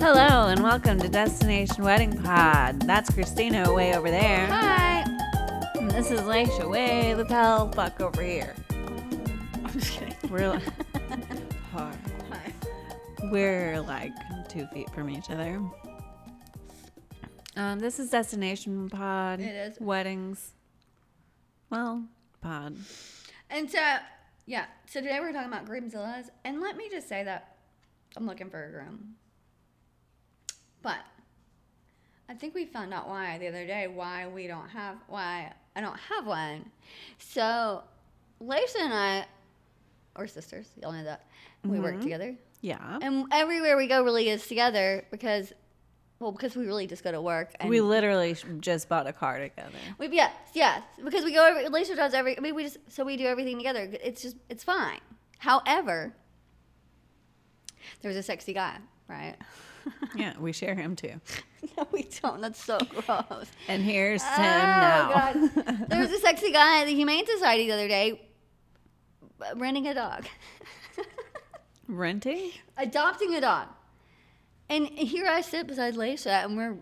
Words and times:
Hello 0.00 0.48
and 0.48 0.62
welcome 0.62 0.98
to 0.98 1.10
Destination 1.10 1.84
Wedding 1.84 2.22
Pod. 2.22 2.80
That's 2.80 3.10
Christina 3.10 3.70
way 3.70 3.94
over 3.94 4.10
there. 4.10 4.46
Hi. 4.46 5.04
And 5.74 5.90
this 5.90 6.10
is 6.10 6.20
Laysha 6.22 6.70
way 6.70 7.12
the 7.12 7.26
hell 7.26 7.70
fuck 7.72 8.00
over 8.00 8.22
here. 8.22 8.54
I'm 8.70 9.70
just 9.74 9.92
kidding. 9.92 10.16
We're 10.30 10.48
like, 10.48 10.62
Hi. 11.74 11.92
Hi. 12.30 12.52
we're 13.24 13.82
like 13.82 14.14
two 14.48 14.66
feet 14.68 14.88
from 14.94 15.10
each 15.10 15.28
other. 15.28 15.60
Um, 17.56 17.78
this 17.78 18.00
is 18.00 18.08
Destination 18.08 18.88
Pod. 18.88 19.40
It 19.40 19.54
is. 19.54 19.78
Weddings. 19.80 20.54
Well, 21.68 22.04
pod. 22.40 22.74
And 23.50 23.70
so, 23.70 23.96
yeah. 24.46 24.64
So 24.86 25.02
today 25.02 25.20
we're 25.20 25.32
talking 25.32 25.52
about 25.52 25.66
groomzillas, 25.66 26.30
and 26.42 26.62
let 26.62 26.78
me 26.78 26.88
just 26.90 27.06
say 27.06 27.22
that 27.22 27.58
I'm 28.16 28.26
looking 28.26 28.48
for 28.48 28.64
a 28.64 28.70
groom. 28.70 29.16
But 30.82 30.98
I 32.28 32.34
think 32.34 32.54
we 32.54 32.64
found 32.64 32.94
out 32.94 33.08
why 33.08 33.38
the 33.38 33.48
other 33.48 33.66
day 33.66 33.86
why 33.88 34.26
we 34.28 34.46
don't 34.46 34.68
have 34.68 34.96
why 35.08 35.52
I 35.76 35.80
don't 35.80 35.98
have 35.98 36.26
one. 36.26 36.70
So, 37.18 37.82
Lacey 38.40 38.80
and 38.80 38.92
I, 38.94 39.26
or 40.16 40.26
sisters, 40.26 40.68
y'all 40.80 40.92
know 40.92 41.04
that 41.04 41.26
we 41.64 41.78
work 41.80 41.96
Mhm. 41.96 42.02
together, 42.02 42.36
Yeah. 42.60 42.98
and 43.02 43.26
everywhere 43.32 43.76
we 43.76 43.86
go 43.86 44.02
really 44.02 44.28
is 44.28 44.46
together 44.46 45.04
because, 45.10 45.52
well, 46.18 46.32
because 46.32 46.56
we 46.56 46.66
really 46.66 46.86
just 46.86 47.04
go 47.04 47.12
to 47.12 47.20
work. 47.20 47.52
And 47.60 47.68
we 47.70 47.80
literally 47.80 48.34
just 48.60 48.88
bought 48.88 49.06
a 49.06 49.12
car 49.12 49.38
together. 49.38 49.78
We 49.98 50.08
yes, 50.08 50.32
yes, 50.54 50.82
because 51.04 51.24
we 51.24 51.32
go 51.32 51.44
every 51.46 51.64
Alicia 51.66 51.94
does 51.96 52.14
every. 52.14 52.36
I 52.36 52.40
mean, 52.40 52.54
we 52.54 52.62
just 52.64 52.78
so 52.88 53.04
we 53.04 53.16
do 53.16 53.26
everything 53.26 53.56
together. 53.58 53.88
It's 54.02 54.22
just 54.22 54.36
it's 54.48 54.64
fine. 54.64 55.00
However, 55.38 56.14
there 58.02 58.08
was 58.08 58.16
a 58.16 58.22
sexy 58.22 58.52
guy, 58.52 58.76
right? 59.08 59.36
Yeah, 60.16 60.32
we 60.38 60.52
share 60.52 60.74
him 60.74 60.96
too. 60.96 61.20
no, 61.76 61.86
we 61.92 62.02
don't. 62.22 62.40
That's 62.40 62.62
so 62.62 62.78
gross. 62.78 63.46
And 63.68 63.82
here's 63.82 64.22
Tim 64.22 64.30
Oh, 64.38 64.42
now. 64.42 65.32
God. 65.32 65.88
There 65.88 66.00
was 66.00 66.10
a 66.10 66.18
sexy 66.26 66.50
guy 66.52 66.80
at 66.80 66.86
the 66.86 66.94
Humane 66.94 67.26
Society 67.26 67.66
the 67.66 67.72
other 67.74 67.88
day 67.88 68.20
uh, 69.40 69.54
renting 69.56 69.86
a 69.86 69.94
dog, 69.94 70.26
Renting? 71.88 72.50
adopting 72.76 73.34
a 73.34 73.40
dog. 73.40 73.68
And 74.68 74.86
here 74.88 75.26
I 75.26 75.40
sit 75.40 75.66
beside 75.66 75.94
Laysha 75.94 76.44
and 76.44 76.56
we're 76.56 76.76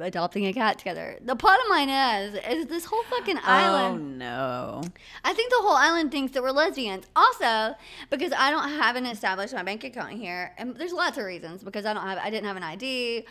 adopting 0.00 0.46
a 0.46 0.52
cat 0.52 0.78
together. 0.78 1.18
The 1.24 1.34
bottom 1.34 1.68
line 1.70 1.88
is, 1.88 2.34
is 2.48 2.66
this 2.66 2.84
whole 2.84 3.02
fucking 3.04 3.38
oh, 3.38 3.42
island. 3.44 4.22
Oh 4.22 4.80
no. 4.80 4.82
I 5.24 5.32
think 5.32 5.50
the 5.50 5.58
whole 5.60 5.76
island 5.76 6.10
thinks 6.10 6.32
that 6.32 6.42
we're 6.42 6.50
lesbians. 6.50 7.06
Also, 7.14 7.74
because 8.10 8.32
I 8.36 8.50
don't 8.50 8.68
have 8.68 8.96
an 8.96 9.06
established 9.06 9.54
my 9.54 9.62
bank 9.62 9.84
account 9.84 10.12
here, 10.12 10.52
and 10.58 10.76
there's 10.76 10.92
lots 10.92 11.18
of 11.18 11.24
reasons. 11.24 11.62
Because 11.62 11.86
I 11.86 11.94
don't 11.94 12.02
have, 12.02 12.18
I 12.18 12.30
didn't 12.30 12.46
have 12.46 12.56
an 12.56 12.62
ID. 12.62 13.26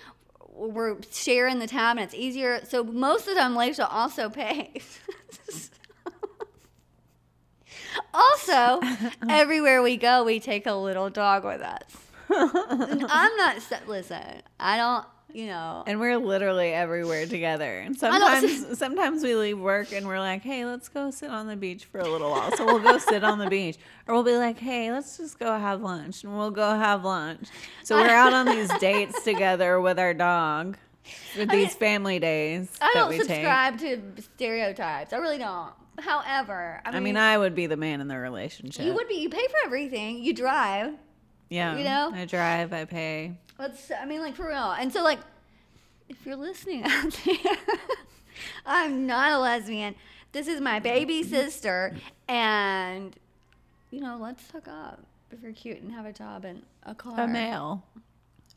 We're 0.54 0.98
sharing 1.12 1.60
the 1.60 1.68
tab, 1.68 1.98
and 1.98 2.04
it's 2.04 2.14
easier. 2.14 2.62
So 2.66 2.84
most 2.84 3.28
of 3.28 3.36
the 3.36 3.42
time, 3.42 3.56
Laysha 3.56 3.88
also 3.90 4.30
pays. 4.30 5.00
also, 8.14 8.82
everywhere 9.30 9.82
we 9.82 9.98
go, 9.98 10.24
we 10.24 10.40
take 10.40 10.66
a 10.66 10.74
little 10.74 11.10
dog 11.10 11.46
with 11.46 11.62
us. 11.62 11.84
And 12.34 13.06
I'm 13.10 13.36
not. 13.36 13.58
Listen, 13.88 14.42
I 14.60 14.78
don't. 14.78 15.06
You 15.34 15.48
know. 15.48 15.84
And 15.88 16.00
we're 16.00 16.18
literally 16.18 16.74
everywhere 16.74 17.26
together. 17.26 17.80
And 17.80 17.98
sometimes 17.98 18.78
sometimes 18.80 19.24
we 19.24 19.36
leave 19.36 19.60
work 19.60 19.92
and 19.92 20.08
we're 20.08 20.20
like, 20.20 20.42
"Hey, 20.42 20.66
let's 20.66 20.90
go 20.90 21.12
sit 21.12 21.30
on 21.30 21.48
the 21.48 21.56
beach 21.56 21.86
for 21.86 22.00
a 22.00 22.08
little 22.08 22.32
while." 22.32 22.56
So 22.56 22.66
we'll 22.66 22.80
go 22.80 22.98
sit 22.98 23.24
on 23.24 23.40
the 23.40 23.50
beach. 23.50 23.78
Or 24.08 24.16
we'll 24.16 24.24
be 24.24 24.38
like, 24.38 24.60
"Hey, 24.60 24.92
let's 24.92 25.18
just 25.18 25.40
go 25.40 25.58
have 25.58 25.82
lunch." 25.82 26.24
And 26.24 26.38
we'll 26.38 26.52
go 26.52 26.70
have 26.76 27.04
lunch. 27.04 27.48
So 27.84 27.96
we're 27.96 28.10
out 28.10 28.34
on 28.34 28.46
these 28.46 28.70
dates 28.80 29.24
together 29.24 29.80
with 29.80 30.00
our 30.00 30.14
dog 30.14 30.78
for 31.34 31.46
these 31.46 31.50
mean, 31.50 31.70
family 31.70 32.20
days 32.20 32.70
I 32.82 32.92
don't 32.94 33.14
subscribe 33.14 33.80
to 33.80 34.02
stereotypes. 34.36 35.14
I 35.14 35.18
really 35.18 35.38
don't. 35.38 35.74
However, 36.00 36.82
I 36.86 36.92
mean, 36.92 36.96
I 36.96 37.00
mean, 37.00 37.18
I 37.18 37.38
would 37.38 37.54
be 37.54 37.68
the 37.68 37.78
man 37.78 38.02
in 38.02 38.08
the 38.08 38.18
relationship. 38.18 38.86
You 38.86 38.94
would 38.94 39.08
be. 39.08 39.16
You 39.16 39.30
pay 39.30 39.46
for 39.48 39.58
everything. 39.66 40.24
You 40.24 40.34
drive. 40.34 40.94
Yeah. 41.52 41.78
you 41.78 41.84
know? 41.84 42.12
I 42.14 42.26
drive, 42.26 42.74
I 42.74 42.86
pay. 42.86 43.34
Let's. 43.60 43.92
I 43.92 44.06
mean, 44.06 44.22
like 44.22 44.36
for 44.36 44.48
real. 44.48 44.72
And 44.72 44.92
so, 44.92 45.04
like, 45.04 45.20
if 46.10 46.26
you're 46.26 46.36
listening 46.36 46.84
out 46.86 47.14
there, 47.26 47.36
I'm 48.66 49.06
not 49.06 49.34
a 49.34 49.40
lesbian. 49.40 49.96
This 50.32 50.48
is 50.48 50.62
my 50.62 50.80
baby 50.80 51.24
sister, 51.24 51.94
and 52.28 53.16
you 53.92 54.00
know, 54.00 54.18
let's 54.20 54.50
hook 54.50 54.68
up 54.68 55.04
if 55.30 55.44
you're 55.44 55.52
cute 55.52 55.82
and 55.82 55.92
have 55.92 56.06
a 56.06 56.14
job 56.14 56.46
and 56.46 56.64
a 56.84 56.96
car. 56.96 57.20
A 57.20 57.28
male. 57.28 57.84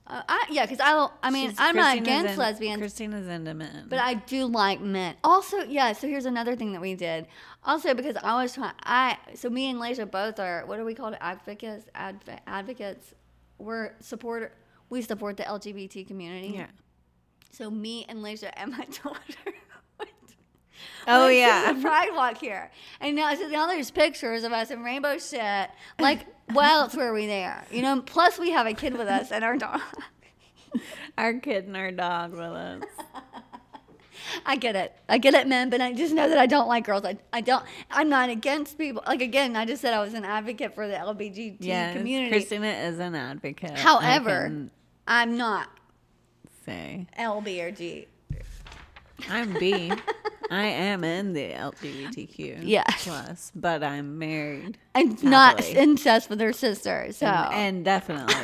Uh, 0.06 0.20
I, 0.28 0.46
yeah, 0.50 0.66
because 0.66 0.80
I 0.80 0.90
don't. 0.90 1.12
I 1.22 1.30
mean, 1.30 1.48
She's- 1.48 1.56
I'm 1.58 1.74
not 1.76 1.96
Christina's 1.96 2.08
against 2.08 2.32
in- 2.34 2.38
lesbians. 2.38 2.78
Christina's 2.80 3.26
into 3.26 3.54
men. 3.54 3.86
But 3.88 4.00
I 4.00 4.14
do 4.14 4.44
like 4.44 4.80
men. 4.80 5.14
Also, 5.24 5.60
yeah. 5.64 5.92
So 5.94 6.06
here's 6.06 6.26
another 6.26 6.54
thing 6.56 6.72
that 6.72 6.80
we 6.82 6.94
did. 6.94 7.26
Also, 7.64 7.94
because 7.94 8.16
I 8.22 8.42
was 8.42 8.52
trying, 8.54 8.74
I 8.82 9.16
so 9.34 9.48
me 9.48 9.70
and 9.70 9.78
Laysha 9.80 10.10
both 10.10 10.38
are 10.38 10.66
what 10.66 10.78
are 10.78 10.84
we 10.84 10.94
called? 10.94 11.16
Advocates. 11.20 11.86
Adv- 11.94 12.20
advocates. 12.46 13.14
We're 13.56 13.92
support. 14.00 14.52
We 14.90 15.00
support 15.00 15.38
the 15.38 15.44
LGBT 15.44 16.06
community. 16.06 16.48
yeah. 16.48 16.66
So 17.50 17.70
me 17.70 18.04
and 18.08 18.18
Laysha 18.18 18.50
and 18.56 18.72
my 18.72 18.84
daughter. 19.02 19.54
went- 19.98 20.10
Oh, 21.06 21.20
went 21.26 21.30
to 21.32 21.36
yeah. 21.38 21.72
the 21.72 21.80
Pride 21.82 22.10
Walk 22.14 22.36
here, 22.38 22.70
and 23.00 23.16
now 23.16 23.34
so 23.34 23.48
now 23.48 23.66
there's 23.66 23.90
pictures 23.90 24.44
of 24.44 24.52
us 24.52 24.70
in 24.70 24.82
rainbow 24.82 25.16
shit. 25.18 25.70
Like, 25.98 26.26
why 26.52 26.70
else 26.70 26.94
were 26.94 27.12
we 27.12 27.26
there? 27.26 27.64
You 27.70 27.82
know. 27.82 28.00
Plus, 28.02 28.38
we 28.38 28.50
have 28.50 28.66
a 28.66 28.74
kid 28.74 28.96
with 28.96 29.08
us 29.08 29.30
and 29.32 29.44
our 29.44 29.56
dog. 29.56 29.80
Our 31.16 31.34
kid 31.34 31.66
and 31.68 31.76
our 31.76 31.92
dog 31.92 32.32
with 32.32 32.40
us. 32.40 32.82
I 34.46 34.56
get 34.56 34.74
it. 34.74 34.92
I 35.08 35.18
get 35.18 35.34
it, 35.34 35.46
men, 35.46 35.70
but 35.70 35.80
I 35.80 35.92
just 35.92 36.12
know 36.12 36.28
that 36.28 36.38
I 36.38 36.46
don't 36.46 36.66
like 36.66 36.84
girls. 36.86 37.04
I, 37.04 37.16
I 37.32 37.40
don't, 37.40 37.64
I'm 37.92 38.08
not 38.08 38.28
against 38.28 38.76
people. 38.76 39.02
Like, 39.06 39.22
again, 39.22 39.54
I 39.54 39.66
just 39.66 39.80
said 39.82 39.94
I 39.94 40.00
was 40.00 40.14
an 40.14 40.24
advocate 40.24 40.74
for 40.74 40.88
the 40.88 40.94
LGBT 40.94 41.58
Yeah, 41.60 41.92
community. 41.92 42.30
Christina 42.30 42.66
is 42.66 42.98
an 42.98 43.14
advocate. 43.14 43.78
However, 43.78 44.68
I'm 45.06 45.36
not 45.36 45.68
say 46.64 47.06
LB 47.18 47.62
or 47.62 47.70
G. 47.70 48.08
I'm 49.28 49.52
B. 49.54 49.92
I 50.54 50.64
am 50.66 51.04
in 51.04 51.32
the 51.32 51.50
LGBTQ 51.52 52.60
Yes. 52.62 53.04
plus, 53.04 53.52
but 53.54 53.82
I'm 53.82 54.18
married. 54.18 54.78
I'm 54.94 55.16
not 55.22 55.60
Happily. 55.60 55.76
incest 55.78 56.30
with 56.30 56.40
her 56.40 56.52
sister. 56.52 57.08
So, 57.12 57.26
And, 57.26 57.54
and 57.54 57.84
definitely 57.84 58.34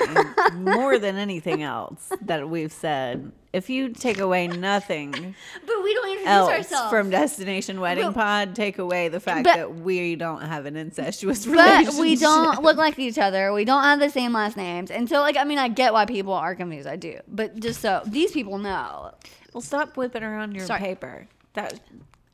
more 0.55 0.99
than 0.99 1.17
anything 1.17 1.63
else 1.63 2.11
that 2.23 2.49
we've 2.49 2.73
said, 2.73 3.33
if 3.53 3.69
you 3.69 3.89
take 3.89 4.19
away 4.19 4.47
nothing 4.47 5.11
but 5.13 5.83
we 5.83 5.95
don't 5.95 6.09
introduce 6.19 6.49
ourselves. 6.71 6.91
from 6.91 7.11
Destination 7.11 7.81
Wedding 7.81 8.07
But- 8.07 8.15
Pod, 8.15 8.55
take 8.55 8.79
away 8.79 9.09
the 9.09 9.21
fact 9.21 9.45
but- 9.45 9.57
that 9.57 9.75
we 9.77 10.17
don't 10.17 10.43
have 10.43 10.67
an 10.67 10.77
incestuous 10.77 11.47
relationship. 11.47 11.95
but 11.95 12.01
we 12.01 12.17
don't 12.17 12.63
look 12.63 12.77
like 12.77 12.99
each 12.99 13.19
other. 13.19 13.53
We 13.53 13.65
don't 13.65 13.83
have 13.83 13.99
the 14.01 14.11
same 14.11 14.33
last 14.33 14.57
names. 14.57 14.91
And 14.91 15.09
so, 15.09 15.21
like, 15.21 15.37
I 15.37 15.45
mean, 15.45 15.59
I 15.59 15.69
get 15.69 15.93
why 15.93 16.05
people 16.07 16.33
are 16.33 16.55
confused. 16.55 16.87
I 16.89 16.97
do. 16.97 17.19
But 17.29 17.59
just 17.61 17.81
so 17.81 18.03
these 18.07 18.31
people 18.33 18.59
know. 18.59 19.13
Well, 19.53 19.61
stop 19.61 19.97
whipping 19.97 20.23
around 20.23 20.55
your 20.55 20.65
Sorry. 20.67 20.79
paper. 20.81 21.27
That 21.55 21.81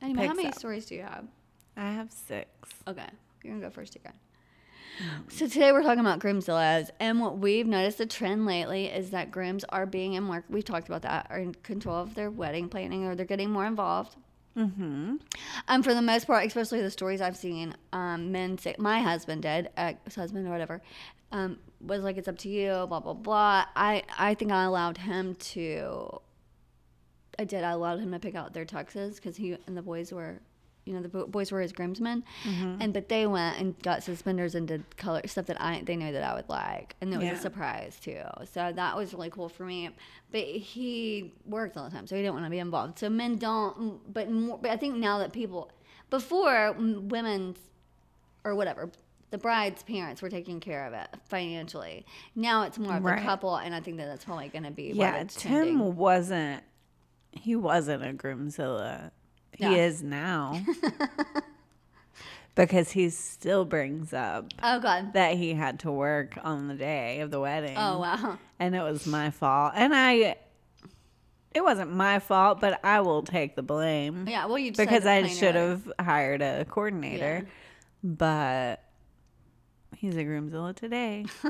Anyway, 0.03 0.27
how 0.27 0.35
many 0.35 0.49
up. 0.49 0.55
stories 0.55 0.87
do 0.87 0.95
you 0.95 1.03
have? 1.03 1.25
I 1.77 1.91
have 1.91 2.13
six. 2.13 2.49
Okay, 2.87 3.07
you're 3.43 3.55
gonna 3.55 3.65
go 3.67 3.71
first 3.71 3.97
again. 3.97 4.13
So 5.29 5.47
today 5.47 5.73
we're 5.73 5.83
talking 5.83 6.01
about 6.01 6.21
groomzillas, 6.21 6.89
and 7.01 7.21
what 7.21 7.39
we've 7.39 7.67
noticed 7.67 7.99
the 7.99 8.07
trend 8.07 8.47
lately 8.47 8.87
is 8.87 9.11
that 9.11 9.31
grooms 9.31 9.65
are 9.69 9.85
being 9.85 10.15
in 10.15 10.25
more. 10.25 10.45
We've 10.49 10.65
talked 10.65 10.89
about 10.89 11.03
that, 11.03 11.27
are 11.29 11.39
in 11.39 11.55
control 11.55 11.97
of 11.97 12.15
their 12.15 12.31
wedding 12.31 12.69
planning, 12.69 13.05
or 13.05 13.15
they're 13.15 13.27
getting 13.27 13.51
more 13.51 13.67
involved. 13.67 14.17
Mm-hmm. 14.57 15.17
Um, 15.69 15.83
for 15.83 15.93
the 15.93 16.01
most 16.01 16.27
part, 16.27 16.47
especially 16.47 16.81
the 16.81 16.91
stories 16.91 17.21
I've 17.21 17.37
seen, 17.37 17.75
um, 17.93 18.33
men 18.33 18.57
say 18.57 18.75
my 18.79 19.01
husband 19.03 19.43
did, 19.43 19.69
ex 19.77 20.15
husband 20.15 20.47
or 20.47 20.51
whatever, 20.51 20.81
um, 21.31 21.59
was 21.83 22.03
like 22.03 22.17
it's 22.17 22.29
up 22.29 22.39
to 22.39 22.49
you, 22.49 22.87
blah 22.89 23.01
blah 23.01 23.13
blah. 23.13 23.67
I 23.77 24.03
I 24.19 24.35
think 24.35 24.51
I 24.53 24.65
allowed 24.65 24.99
him 24.99 25.35
to. 25.35 26.21
I 27.39 27.45
did. 27.45 27.65
I 27.65 27.71
allowed 27.71 28.01
him 28.01 28.13
to 28.13 28.19
pick 28.19 28.35
out 28.35 28.53
their 28.55 28.65
tuxes 28.65 29.17
because 29.17 29.37
he 29.37 29.57
and 29.67 29.77
the 29.77 29.83
boys 29.83 30.13
were, 30.13 30.41
you 30.85 30.95
know, 30.95 31.03
the 31.03 31.09
bo- 31.09 31.27
boys 31.27 31.51
were 31.53 31.61
his 31.61 31.73
groomsmen, 31.73 32.25
mm-hmm. 32.45 32.77
and 32.81 32.93
but 32.93 33.09
they 33.09 33.27
went 33.27 33.59
and 33.59 33.79
got 33.83 34.03
suspenders 34.03 34.55
and 34.55 34.69
did 34.69 34.97
color 34.97 35.21
stuff 35.27 35.47
that 35.47 35.61
I 35.61 35.83
they 35.85 35.97
knew 35.97 36.13
that 36.13 36.23
I 36.23 36.35
would 36.35 36.49
like, 36.49 36.97
and 37.01 37.13
it 37.13 37.17
was 37.19 37.27
Yeah. 37.27 37.33
a 37.35 37.39
surprise 37.41 37.99
too. 38.01 38.23
So 38.53 38.73
that 38.73 38.97
was 38.97 39.13
really 39.13 39.31
cool 39.31 39.49
for 39.49 39.65
me. 39.65 39.91
But 40.33 40.45
he 40.45 41.33
worked 41.45 41.77
all 41.77 41.85
the 41.85 41.91
time, 41.91 42.07
so 42.07 42.17
he 42.17 42.23
didn't 42.23 42.35
want 42.35 42.47
to 42.47 42.51
be 42.51 42.59
involved. 42.59 42.99
So 42.99 43.09
men 43.09 43.37
don't. 43.37 44.01
But 44.13 44.31
more, 44.31 44.59
but 44.59 44.71
I 44.71 44.77
think 44.77 44.97
now 44.97 45.19
that 45.19 45.33
people, 45.33 45.71
before 46.11 46.73
women's 46.79 47.59
or 48.45 48.55
whatever. 48.55 48.91
The 49.33 49.39
bride's 49.39 49.83
parents 49.83 50.23
were 50.23 50.31
taking 50.31 50.61
care 50.61 50.87
of 50.87 50.93
it 50.93 51.09
financially. 51.29 52.07
Now 52.37 52.63
it's 52.63 52.79
more 52.79 52.97
of 52.97 53.05
Right. 53.05 53.19
the 53.19 53.25
couple, 53.25 53.57
and 53.57 53.75
I 53.75 53.81
think 53.81 53.97
that 53.97 54.07
that's 54.07 54.25
probably 54.25 54.49
going 54.49 54.63
to 54.63 54.71
be 54.71 54.93
Yeah, 54.95 55.25
Tim 55.25 55.97
wasn't. 55.97 56.63
He 57.41 57.55
wasn't 57.57 58.03
a 58.05 58.13
groomzilla. 58.13 59.11
He 59.53 59.65
Yeah. 59.65 59.73
is 59.73 60.03
now. 60.03 60.61
because 62.55 62.91
he 62.93 63.11
still 63.11 63.65
brings 63.65 64.13
up 64.13 64.47
Oh 64.63 64.81
God. 64.81 65.13
that 65.13 65.35
he 65.37 65.55
had 65.55 65.81
to 65.81 65.93
work 65.93 66.39
on 66.43 66.69
the 66.69 66.75
day 66.75 67.21
of 67.21 67.31
the 67.31 67.41
wedding. 67.41 67.77
Oh 67.77 67.99
wow. 68.01 68.39
And 68.59 68.75
it 68.75 68.83
was 68.83 69.07
my 69.07 69.31
fault. 69.31 69.73
And 69.77 69.95
I, 69.95 70.37
it 71.55 71.63
wasn't 71.63 71.93
my 71.93 72.19
fault, 72.19 72.61
but 72.61 72.81
I 72.85 73.01
will 73.01 73.23
take 73.23 73.57
the 73.57 73.63
blame 73.63 74.27
Yeah. 74.29 74.47
Well, 74.47 74.59
you 74.59 74.71
just 74.71 74.79
because 74.79 75.05
I 75.07 75.15
had 75.15 75.25
to 75.25 75.27
plan 75.29 75.39
should 75.39 75.55
have 75.55 75.93
hired 76.01 76.43
a 76.43 76.65
coordinator. 76.65 77.47
But 78.03 78.83
he's 80.07 80.17
a 80.17 80.25
groomzilla 80.25 80.75
today. 80.75 81.27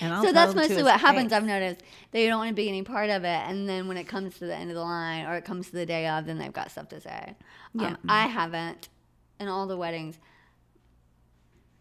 So 0.00 0.32
that's 0.32 0.54
mostly 0.54 0.82
what 0.82 1.00
happens. 1.00 1.30
face. 1.30 1.32
I've 1.32 1.44
noticed 1.44 1.82
they 2.10 2.26
don't 2.26 2.38
want 2.38 2.48
to 2.50 2.54
be 2.54 2.68
any 2.68 2.82
part 2.82 3.10
of 3.10 3.24
it, 3.24 3.40
and 3.48 3.68
then 3.68 3.86
when 3.86 3.96
it 3.96 4.04
comes 4.04 4.38
to 4.38 4.46
the 4.46 4.54
end 4.54 4.70
of 4.70 4.74
the 4.76 4.82
line 4.82 5.24
or 5.26 5.34
it 5.34 5.44
comes 5.44 5.66
to 5.66 5.72
the 5.72 5.86
day 5.86 6.08
of, 6.08 6.26
then 6.26 6.38
they've 6.38 6.52
got 6.52 6.70
stuff 6.70 6.88
to 6.88 7.00
say. 7.00 7.34
Yeah. 7.74 7.88
Um, 7.88 7.98
I 8.08 8.26
haven't 8.26 8.88
in 9.38 9.48
all 9.48 9.66
the 9.66 9.76
weddings. 9.76 10.18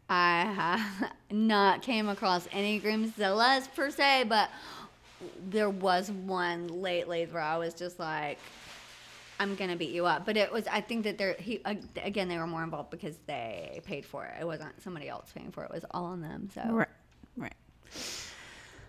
I 0.09 0.41
have 0.53 1.11
not 1.31 1.81
came 1.81 2.07
across 2.07 2.47
any 2.51 2.79
groomzillas 2.79 3.73
per 3.73 3.89
se, 3.89 4.25
but 4.29 4.49
there 5.49 5.69
was 5.69 6.11
one 6.11 6.67
lately 6.67 7.27
where 7.31 7.41
I 7.41 7.57
was 7.57 7.73
just 7.73 7.99
like, 7.99 8.37
"I'm 9.39 9.55
gonna 9.55 9.75
beat 9.75 9.91
you 9.91 10.05
up." 10.05 10.25
But 10.25 10.37
it 10.37 10.51
was, 10.51 10.67
I 10.67 10.81
think 10.81 11.03
that 11.03 11.17
they're 11.17 11.35
he 11.39 11.61
ag- 11.65 11.87
again 12.01 12.27
they 12.27 12.37
were 12.37 12.47
more 12.47 12.63
involved 12.63 12.89
because 12.89 13.17
they 13.25 13.81
paid 13.85 14.05
for 14.05 14.25
it. 14.25 14.41
It 14.41 14.45
wasn't 14.45 14.81
somebody 14.81 15.09
else 15.09 15.31
paying 15.33 15.51
for 15.51 15.63
it. 15.63 15.71
It 15.71 15.75
was 15.75 15.85
all 15.91 16.05
on 16.05 16.21
them. 16.21 16.49
So 16.53 16.61
Right. 16.69 16.87
Right. 17.35 17.55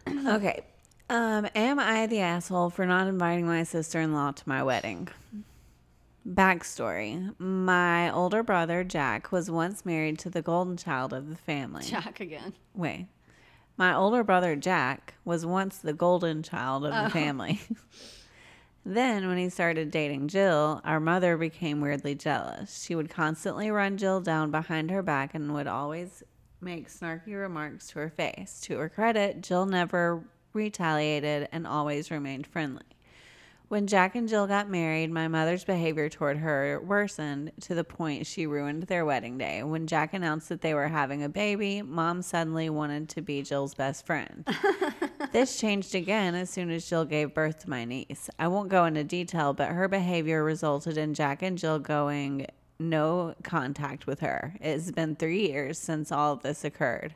okay. 0.26 0.64
Um, 1.10 1.46
am 1.54 1.78
I 1.78 2.06
the 2.06 2.20
asshole 2.20 2.70
for 2.70 2.86
not 2.86 3.06
inviting 3.06 3.46
my 3.46 3.62
sister 3.64 4.00
in 4.00 4.14
law 4.14 4.32
to 4.32 4.48
my 4.48 4.62
wedding? 4.62 5.08
Backstory 6.26 7.38
My 7.38 8.10
older 8.10 8.42
brother, 8.42 8.82
Jack, 8.82 9.30
was 9.30 9.50
once 9.50 9.84
married 9.84 10.18
to 10.20 10.30
the 10.30 10.40
golden 10.40 10.76
child 10.78 11.12
of 11.12 11.28
the 11.28 11.36
family. 11.36 11.84
Jack 11.86 12.20
again. 12.20 12.54
Wait. 12.74 13.08
My 13.76 13.94
older 13.94 14.24
brother, 14.24 14.56
Jack, 14.56 15.14
was 15.24 15.44
once 15.44 15.78
the 15.78 15.92
golden 15.92 16.42
child 16.42 16.86
of 16.86 17.04
the 17.04 17.10
family. 17.10 17.60
then, 18.84 19.26
when 19.26 19.38
he 19.38 19.48
started 19.48 19.90
dating 19.90 20.28
Jill, 20.28 20.80
our 20.84 21.00
mother 21.00 21.36
became 21.36 21.80
weirdly 21.80 22.14
jealous. 22.14 22.82
She 22.82 22.94
would 22.94 23.10
constantly 23.10 23.70
run 23.70 23.96
Jill 23.96 24.20
down 24.20 24.50
behind 24.50 24.90
her 24.90 25.02
back 25.02 25.34
and 25.34 25.54
would 25.54 25.66
always 25.66 26.22
make 26.60 26.88
snarky 26.88 27.38
remarks 27.38 27.88
to 27.88 27.98
her 28.00 28.10
face. 28.10 28.60
To 28.62 28.78
her 28.78 28.88
credit, 28.88 29.40
Jill 29.40 29.66
never 29.66 30.24
retaliated 30.52 31.48
and 31.52 31.66
always 31.66 32.10
remained 32.10 32.46
friendly. 32.46 32.82
When 33.68 33.86
Jack 33.86 34.14
and 34.14 34.28
Jill 34.28 34.46
got 34.46 34.68
married, 34.68 35.10
my 35.10 35.26
mother's 35.26 35.64
behavior 35.64 36.10
toward 36.10 36.36
her 36.36 36.80
worsened 36.84 37.50
to 37.62 37.74
the 37.74 37.82
point 37.82 38.26
she 38.26 38.46
ruined 38.46 38.84
their 38.84 39.06
wedding 39.06 39.38
day. 39.38 39.62
When 39.62 39.86
Jack 39.86 40.12
announced 40.12 40.50
that 40.50 40.60
they 40.60 40.74
were 40.74 40.88
having 40.88 41.22
a 41.22 41.30
baby, 41.30 41.80
mom 41.80 42.20
suddenly 42.20 42.68
wanted 42.68 43.08
to 43.10 43.22
be 43.22 43.42
Jill's 43.42 43.74
best 43.74 44.04
friend. 44.04 44.46
this 45.32 45.58
changed 45.58 45.94
again 45.94 46.34
as 46.34 46.50
soon 46.50 46.70
as 46.70 46.86
Jill 46.86 47.06
gave 47.06 47.32
birth 47.32 47.60
to 47.60 47.70
my 47.70 47.86
niece. 47.86 48.28
I 48.38 48.48
won't 48.48 48.68
go 48.68 48.84
into 48.84 49.02
detail, 49.02 49.54
but 49.54 49.68
her 49.70 49.88
behavior 49.88 50.44
resulted 50.44 50.98
in 50.98 51.14
Jack 51.14 51.40
and 51.42 51.56
Jill 51.56 51.78
going 51.78 52.46
no 52.78 53.34
contact 53.42 54.06
with 54.06 54.20
her. 54.20 54.54
It's 54.60 54.90
been 54.90 55.16
three 55.16 55.48
years 55.48 55.78
since 55.78 56.12
all 56.12 56.34
of 56.34 56.42
this 56.42 56.64
occurred. 56.64 57.14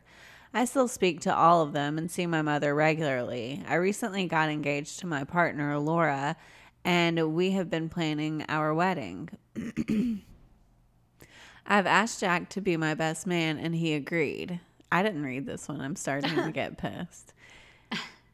I 0.52 0.64
still 0.64 0.88
speak 0.88 1.20
to 1.22 1.34
all 1.34 1.62
of 1.62 1.72
them 1.72 1.98
and 1.98 2.10
see 2.10 2.26
my 2.26 2.42
mother 2.42 2.74
regularly. 2.74 3.62
I 3.68 3.74
recently 3.74 4.26
got 4.26 4.48
engaged 4.48 4.98
to 5.00 5.06
my 5.06 5.24
partner, 5.24 5.78
Laura, 5.78 6.36
and 6.84 7.34
we 7.34 7.50
have 7.52 7.68
been 7.68 7.88
planning 7.88 8.44
our 8.48 8.72
wedding. 8.72 9.28
I've 11.66 11.86
asked 11.86 12.20
Jack 12.20 12.48
to 12.50 12.62
be 12.62 12.76
my 12.78 12.94
best 12.94 13.26
man, 13.26 13.58
and 13.58 13.74
he 13.74 13.92
agreed. 13.92 14.60
I 14.90 15.02
didn't 15.02 15.22
read 15.22 15.44
this 15.44 15.68
one. 15.68 15.82
I'm 15.82 15.96
starting 15.96 16.34
to 16.34 16.50
get 16.50 16.78
pissed. 16.78 17.34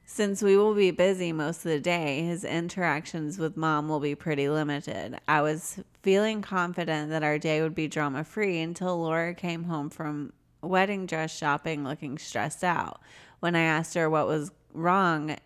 Since 0.06 0.43
we 0.43 0.56
will 0.56 0.75
be 0.75 0.93
busy 0.93 1.32
most 1.32 1.58
of 1.58 1.72
the 1.72 1.81
day, 1.81 2.22
his 2.22 2.44
interactions 2.44 3.37
with 3.37 3.56
mom 3.56 3.88
will 3.88 3.99
be 3.99 4.14
pretty 4.14 4.49
limited. 4.49 5.19
I 5.26 5.43
was 5.43 5.81
feeling 6.02 6.40
confident 6.40 7.11
that 7.11 7.25
our 7.25 7.37
day 7.37 7.61
would 7.61 7.75
be 7.75 7.88
drama 7.88 8.22
free 8.22 8.61
until 8.61 8.96
Laura 9.02 9.34
came 9.34 9.64
home 9.64 9.90
from 9.90 10.32
wedding 10.66 11.06
dress 11.06 11.37
shopping 11.37 11.84
looking 11.84 12.19
stressed 12.19 12.64
out. 12.64 13.00
When 13.40 13.55
I 13.55 13.62
asked 13.62 13.94
her 13.94 14.08
what 14.08 14.26
was 14.26 14.50
wrong, 14.72 15.37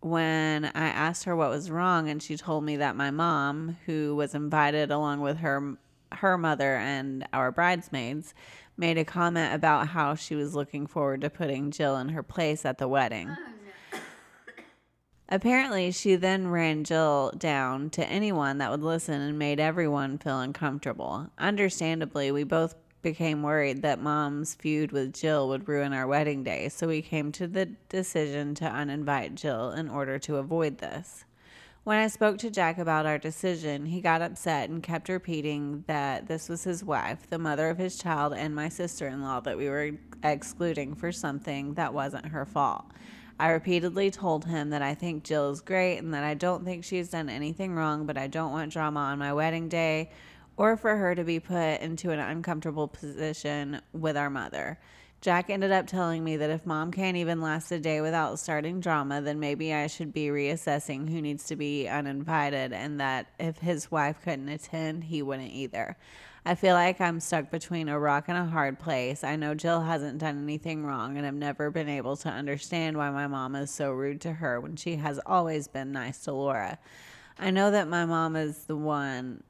when 0.00 0.64
I 0.64 0.88
asked 0.88 1.24
her 1.24 1.36
what 1.36 1.50
was 1.50 1.70
wrong 1.70 2.08
and 2.08 2.22
she 2.22 2.36
told 2.36 2.64
me 2.64 2.76
that 2.76 2.96
my 2.96 3.10
mom, 3.10 3.76
who 3.86 4.16
was 4.16 4.34
invited 4.34 4.90
along 4.90 5.20
with 5.20 5.38
her 5.38 5.76
her 6.12 6.36
mother 6.36 6.76
and 6.76 7.26
our 7.32 7.52
bridesmaids, 7.52 8.34
made 8.76 8.98
a 8.98 9.04
comment 9.04 9.54
about 9.54 9.88
how 9.88 10.14
she 10.14 10.34
was 10.34 10.54
looking 10.54 10.86
forward 10.86 11.20
to 11.20 11.30
putting 11.30 11.70
Jill 11.70 11.96
in 11.98 12.08
her 12.08 12.22
place 12.22 12.64
at 12.64 12.78
the 12.78 12.88
wedding. 12.88 13.36
Apparently, 15.28 15.92
she 15.92 16.16
then 16.16 16.48
ran 16.48 16.82
Jill 16.82 17.32
down 17.36 17.90
to 17.90 18.04
anyone 18.08 18.58
that 18.58 18.70
would 18.70 18.82
listen 18.82 19.20
and 19.20 19.38
made 19.38 19.60
everyone 19.60 20.18
feel 20.18 20.40
uncomfortable. 20.40 21.30
Understandably, 21.38 22.32
we 22.32 22.42
both 22.42 22.74
became 23.02 23.42
worried 23.42 23.82
that 23.82 24.02
mom's 24.02 24.54
feud 24.54 24.92
with 24.92 25.12
Jill 25.14 25.48
would 25.48 25.68
ruin 25.68 25.92
our 25.92 26.06
wedding 26.06 26.42
day, 26.42 26.68
so 26.68 26.88
we 26.88 27.02
came 27.02 27.32
to 27.32 27.46
the 27.46 27.66
decision 27.88 28.54
to 28.56 28.64
uninvite 28.64 29.34
Jill 29.34 29.70
in 29.70 29.88
order 29.88 30.18
to 30.20 30.36
avoid 30.36 30.78
this. 30.78 31.24
When 31.82 31.96
I 31.96 32.08
spoke 32.08 32.36
to 32.38 32.50
Jack 32.50 32.76
about 32.76 33.06
our 33.06 33.16
decision, 33.16 33.86
he 33.86 34.02
got 34.02 34.20
upset 34.20 34.68
and 34.68 34.82
kept 34.82 35.08
repeating 35.08 35.84
that 35.86 36.28
this 36.28 36.48
was 36.48 36.62
his 36.62 36.84
wife, 36.84 37.28
the 37.30 37.38
mother 37.38 37.70
of 37.70 37.78
his 37.78 37.96
child, 37.96 38.34
and 38.34 38.54
my 38.54 38.68
sister 38.68 39.08
in 39.08 39.22
law 39.22 39.40
that 39.40 39.56
we 39.56 39.68
were 39.70 39.92
excluding 40.22 40.94
for 40.94 41.10
something 41.10 41.74
that 41.74 41.94
wasn't 41.94 42.26
her 42.26 42.44
fault. 42.44 42.84
I 43.38 43.48
repeatedly 43.48 44.10
told 44.10 44.44
him 44.44 44.68
that 44.68 44.82
I 44.82 44.94
think 44.94 45.24
Jill 45.24 45.50
is 45.50 45.62
great 45.62 45.96
and 45.96 46.12
that 46.12 46.24
I 46.24 46.34
don't 46.34 46.62
think 46.62 46.84
she's 46.84 47.08
done 47.08 47.30
anything 47.30 47.74
wrong, 47.74 48.04
but 48.04 48.18
I 48.18 48.26
don't 48.26 48.52
want 48.52 48.70
drama 48.70 49.00
on 49.00 49.18
my 49.18 49.32
wedding 49.32 49.70
day 49.70 50.10
or 50.60 50.76
for 50.76 50.94
her 50.94 51.14
to 51.14 51.24
be 51.24 51.40
put 51.40 51.80
into 51.80 52.10
an 52.10 52.18
uncomfortable 52.18 52.86
position 52.86 53.80
with 53.94 54.14
our 54.14 54.28
mother. 54.28 54.78
Jack 55.22 55.48
ended 55.48 55.72
up 55.72 55.86
telling 55.86 56.22
me 56.22 56.36
that 56.36 56.50
if 56.50 56.66
mom 56.66 56.90
can't 56.90 57.16
even 57.16 57.40
last 57.40 57.72
a 57.72 57.80
day 57.80 58.02
without 58.02 58.38
starting 58.38 58.78
drama, 58.78 59.22
then 59.22 59.40
maybe 59.40 59.72
I 59.72 59.86
should 59.86 60.12
be 60.12 60.26
reassessing 60.26 61.08
who 61.08 61.22
needs 61.22 61.44
to 61.44 61.56
be 61.56 61.88
uninvited, 61.88 62.74
and 62.74 63.00
that 63.00 63.28
if 63.38 63.56
his 63.56 63.90
wife 63.90 64.18
couldn't 64.22 64.50
attend, 64.50 65.04
he 65.04 65.22
wouldn't 65.22 65.50
either. 65.50 65.96
I 66.44 66.54
feel 66.56 66.74
like 66.74 67.00
I'm 67.00 67.20
stuck 67.20 67.50
between 67.50 67.88
a 67.88 67.98
rock 67.98 68.26
and 68.28 68.36
a 68.36 68.44
hard 68.44 68.78
place. 68.78 69.24
I 69.24 69.36
know 69.36 69.54
Jill 69.54 69.80
hasn't 69.80 70.18
done 70.18 70.42
anything 70.42 70.84
wrong, 70.84 71.16
and 71.16 71.26
I've 71.26 71.32
never 71.32 71.70
been 71.70 71.88
able 71.88 72.18
to 72.18 72.28
understand 72.28 72.98
why 72.98 73.08
my 73.08 73.26
mom 73.26 73.56
is 73.56 73.70
so 73.70 73.92
rude 73.92 74.20
to 74.22 74.34
her 74.34 74.60
when 74.60 74.76
she 74.76 74.96
has 74.96 75.18
always 75.24 75.68
been 75.68 75.90
nice 75.90 76.18
to 76.24 76.32
Laura. 76.32 76.78
I 77.38 77.50
know 77.50 77.70
that 77.70 77.88
my 77.88 78.04
mom 78.04 78.36
is 78.36 78.64
the 78.64 78.76
one 78.76 79.42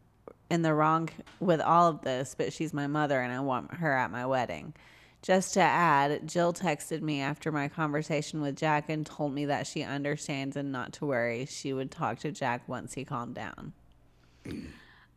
in 0.51 0.63
the 0.63 0.75
wrong 0.75 1.09
with 1.39 1.61
all 1.61 1.89
of 1.89 2.03
this, 2.03 2.35
but 2.37 2.53
she's 2.53 2.75
my 2.75 2.87
mother 2.87 3.21
and 3.21 3.33
I 3.33 3.41
want 3.41 3.75
her 3.75 3.93
at 3.97 4.11
my 4.11 4.27
wedding. 4.27 4.75
Just 5.23 5.55
to 5.55 5.61
add, 5.61 6.27
Jill 6.27 6.53
texted 6.53 7.03
me 7.03 7.21
after 7.21 7.53
my 7.53 7.69
conversation 7.69 8.41
with 8.41 8.57
Jack 8.57 8.89
and 8.89 9.05
told 9.05 9.35
me 9.35 9.45
that 9.47 9.67
she 9.67 9.83
understands 9.83 10.57
and 10.57 10.73
not 10.73 10.95
to 10.95 11.07
worry. 11.07 11.47
She 11.47 11.73
would 11.73 11.91
talk 11.91 12.21
to 12.21 12.33
Jack 12.33 12.67
once 12.69 12.95
he 12.95 13.05
calmed 13.05 13.35
down. 13.35 13.75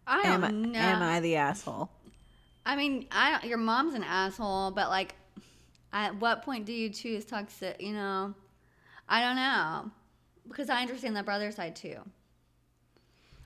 I 0.05 0.23
don't 0.23 0.43
Am, 0.43 0.71
know. 0.73 0.79
am 0.79 1.01
I 1.01 1.21
the 1.21 1.37
asshole? 1.37 1.89
I 2.65 2.75
mean, 2.75 3.07
I 3.11 3.45
your 3.45 3.57
mom's 3.57 3.93
an 3.93 4.03
asshole, 4.03 4.71
but 4.71 4.89
like, 4.89 5.15
at 5.93 6.19
what 6.19 6.43
point 6.43 6.65
do 6.65 6.73
you 6.73 6.89
choose 6.89 7.23
toxic? 7.23 7.81
You 7.81 7.93
know, 7.93 8.33
I 9.07 9.21
don't 9.21 9.35
know 9.37 9.91
because 10.47 10.69
I 10.69 10.81
understand 10.81 11.15
that 11.15 11.25
brother 11.25 11.51
side 11.51 11.77
too. 11.77 11.97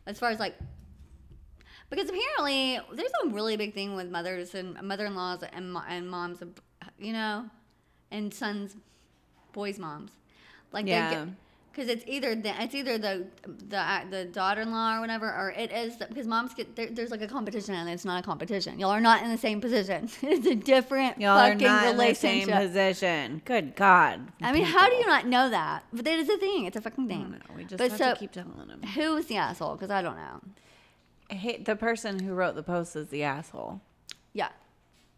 As 0.08 0.18
far 0.18 0.30
as 0.30 0.40
like, 0.40 0.56
because 1.90 2.10
apparently 2.10 2.80
there's 2.94 3.12
a 3.26 3.28
really 3.30 3.56
big 3.58 3.74
thing 3.74 3.96
with 3.96 4.10
mothers 4.10 4.54
and 4.56 4.82
mother-in-laws 4.82 5.44
and 5.54 5.78
and 5.88 6.10
moms, 6.10 6.40
you 7.00 7.14
know, 7.14 7.46
and 8.12 8.34
sons, 8.34 8.76
boys' 9.54 9.80
moms, 9.80 10.12
like 10.72 10.86
they 10.86 10.92
Yeah. 10.92 11.26
Because 11.72 11.92
it's 11.92 12.04
either 12.08 12.34
the 12.34 12.60
it's 12.64 12.74
either 12.74 12.98
the 12.98 13.28
the 13.70 13.78
uh, 13.78 14.00
the 14.10 14.26
daughter-in-law 14.26 14.98
or 14.98 15.00
whatever, 15.00 15.28
or 15.28 15.52
it 15.56 15.72
is 15.72 15.96
because 15.98 16.26
moms 16.26 16.56
get 16.56 16.76
there, 16.76 16.88
there's 16.90 17.12
like 17.12 17.22
a 17.22 17.28
competition 17.28 17.76
and 17.76 17.88
it's 17.88 18.04
not 18.04 18.24
a 18.24 18.26
competition. 18.26 18.80
Y'all 18.80 18.90
are 18.90 19.00
not 19.00 19.22
in 19.22 19.30
the 19.30 19.38
same 19.38 19.62
position. 19.62 20.10
it's 20.24 20.48
a 20.48 20.56
different 20.56 21.22
Y'all 21.22 21.38
are 21.38 21.52
fucking 21.52 21.68
not 21.68 21.86
in 21.90 21.98
the 21.98 22.16
same 22.16 22.48
position. 22.48 23.44
Good 23.46 23.76
God. 23.76 24.22
I 24.42 24.52
mean, 24.54 24.64
how 24.64 24.90
do 24.90 24.96
you 24.96 25.06
not 25.06 25.28
know 25.28 25.52
that? 25.52 25.84
But 25.94 26.04
that 26.06 26.18
is 26.18 26.28
a 26.30 26.38
thing. 26.38 26.66
It's 26.66 26.78
a 26.78 26.82
fucking 26.82 27.06
I 27.06 27.08
thing. 27.10 27.22
don't 27.22 27.32
know. 27.34 27.56
We 27.56 27.64
just 27.66 27.78
But 27.78 27.92
have 27.92 28.00
so- 28.00 28.14
to 28.16 28.20
keep 28.22 28.32
telling 28.32 28.68
them. 28.68 28.82
Who's 28.96 29.28
the 29.28 29.38
asshole? 29.38 29.76
Because 29.76 29.92
I 29.92 30.02
don't 30.02 30.16
know. 30.18 30.42
Hey, 31.30 31.58
the 31.58 31.76
person 31.76 32.20
who 32.20 32.34
wrote 32.34 32.56
the 32.56 32.64
post 32.64 32.96
is 32.96 33.10
the 33.10 33.24
asshole. 33.24 33.82
Yeah. 34.34 34.50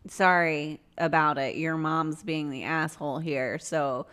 sorry 0.07 0.79
about 0.97 1.37
it. 1.37 1.55
Your 1.55 1.77
mom's 1.77 2.23
being 2.23 2.49
the 2.49 2.63
asshole 2.63 3.19
here. 3.19 3.59
So 3.59 4.07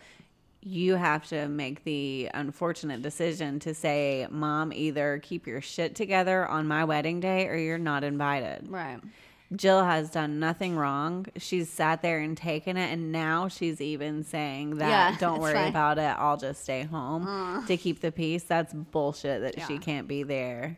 you 0.61 0.95
have 0.95 1.25
to 1.29 1.47
make 1.47 1.83
the 1.85 2.29
unfortunate 2.33 3.01
decision 3.01 3.59
to 3.59 3.73
say, 3.73 4.27
Mom, 4.29 4.73
either 4.73 5.19
keep 5.23 5.47
your 5.47 5.61
shit 5.61 5.95
together 5.95 6.45
on 6.45 6.67
my 6.67 6.83
wedding 6.83 7.19
day 7.19 7.47
or 7.47 7.55
you're 7.55 7.77
not 7.77 8.03
invited. 8.03 8.67
Right. 8.69 8.99
Jill 9.55 9.85
has 9.85 10.09
done 10.09 10.39
nothing 10.41 10.75
wrong. 10.75 11.25
She's 11.37 11.69
sat 11.69 12.01
there 12.01 12.19
and 12.19 12.35
taken 12.35 12.75
it, 12.75 12.91
and 12.91 13.13
now 13.13 13.47
she's 13.47 13.79
even 13.79 14.25
saying 14.25 14.75
that 14.79 14.89
Yeah, 14.89 15.17
don't 15.19 15.39
worry 15.39 15.53
fine. 15.53 15.69
about 15.69 15.97
it. 15.99 16.01
I'll 16.19 16.35
just 16.35 16.63
stay 16.63 16.83
home 16.83 17.25
uh. 17.25 17.65
to 17.65 17.77
keep 17.77 18.01
the 18.01 18.11
peace. 18.11 18.43
That's 18.43 18.73
bullshit 18.73 19.41
that 19.43 19.65
she 19.65 19.77
can't 19.77 20.05
be 20.05 20.23
there. 20.23 20.75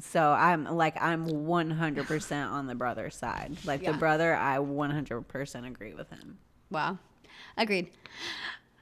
So 0.00 0.32
I'm 0.32 0.64
like 0.64 1.00
I'm 1.00 1.26
100% 1.26 2.50
on 2.50 2.66
the 2.66 2.74
brother 2.74 3.10
side. 3.10 3.56
Like 3.64 3.82
Yeah. 3.82 3.92
the 3.92 3.98
brother, 3.98 4.34
I 4.34 4.58
100% 4.58 5.66
agree 5.66 5.94
with 5.94 6.10
him. 6.10 6.38
Wow. 6.70 6.98
Agreed. 7.56 7.90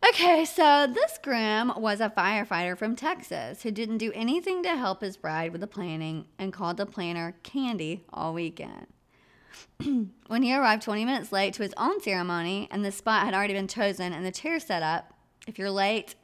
Okay, 0.09 0.47
so 0.47 0.87
this 0.87 1.19
groom 1.23 1.75
was 1.76 2.00
a 2.00 2.09
firefighter 2.09 2.76
from 2.76 2.97
Texas 2.97 3.62
who 3.62 3.71
didn't 3.71 3.99
do 3.99 4.11
anything 4.14 4.62
to 4.62 4.71
help 4.76 5.02
his 5.02 5.17
bride 5.19 5.52
with 5.52 5.61
the 5.61 5.67
planning 5.67 6.25
and 6.38 6.55
called 6.55 6.79
the 6.79 6.87
planner 6.87 7.35
Candy 7.43 8.05
all 8.11 8.33
weekend. 8.33 8.87
when 10.26 10.43
he 10.43 10.55
arrived 10.55 10.83
20 10.83 11.05
minutes 11.05 11.33
late 11.33 11.52
to 11.55 11.62
his 11.62 11.75
own 11.76 12.00
ceremony 12.00 12.67
and 12.71 12.83
the 12.85 12.93
spot 12.93 13.25
had 13.25 13.35
already 13.35 13.52
been 13.52 13.69
chosen 13.69 14.12
and 14.12 14.25
the 14.25 14.33
chair 14.33 14.59
set 14.59 14.83
up, 14.83 15.12
if 15.47 15.59
you're 15.59 15.71
late, 15.71 16.14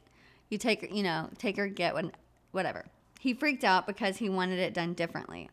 you 0.49 0.57
take, 0.57 0.91
you 0.91 1.03
know, 1.03 1.29
take 1.37 1.59
or 1.59 1.67
get 1.67 1.93
one, 1.93 2.11
whatever. 2.51 2.85
He 3.19 3.33
freaked 3.33 3.63
out 3.63 3.87
because 3.87 4.17
he 4.17 4.29
wanted 4.29 4.59
it 4.59 4.73
done 4.73 4.93
differently. 4.93 5.49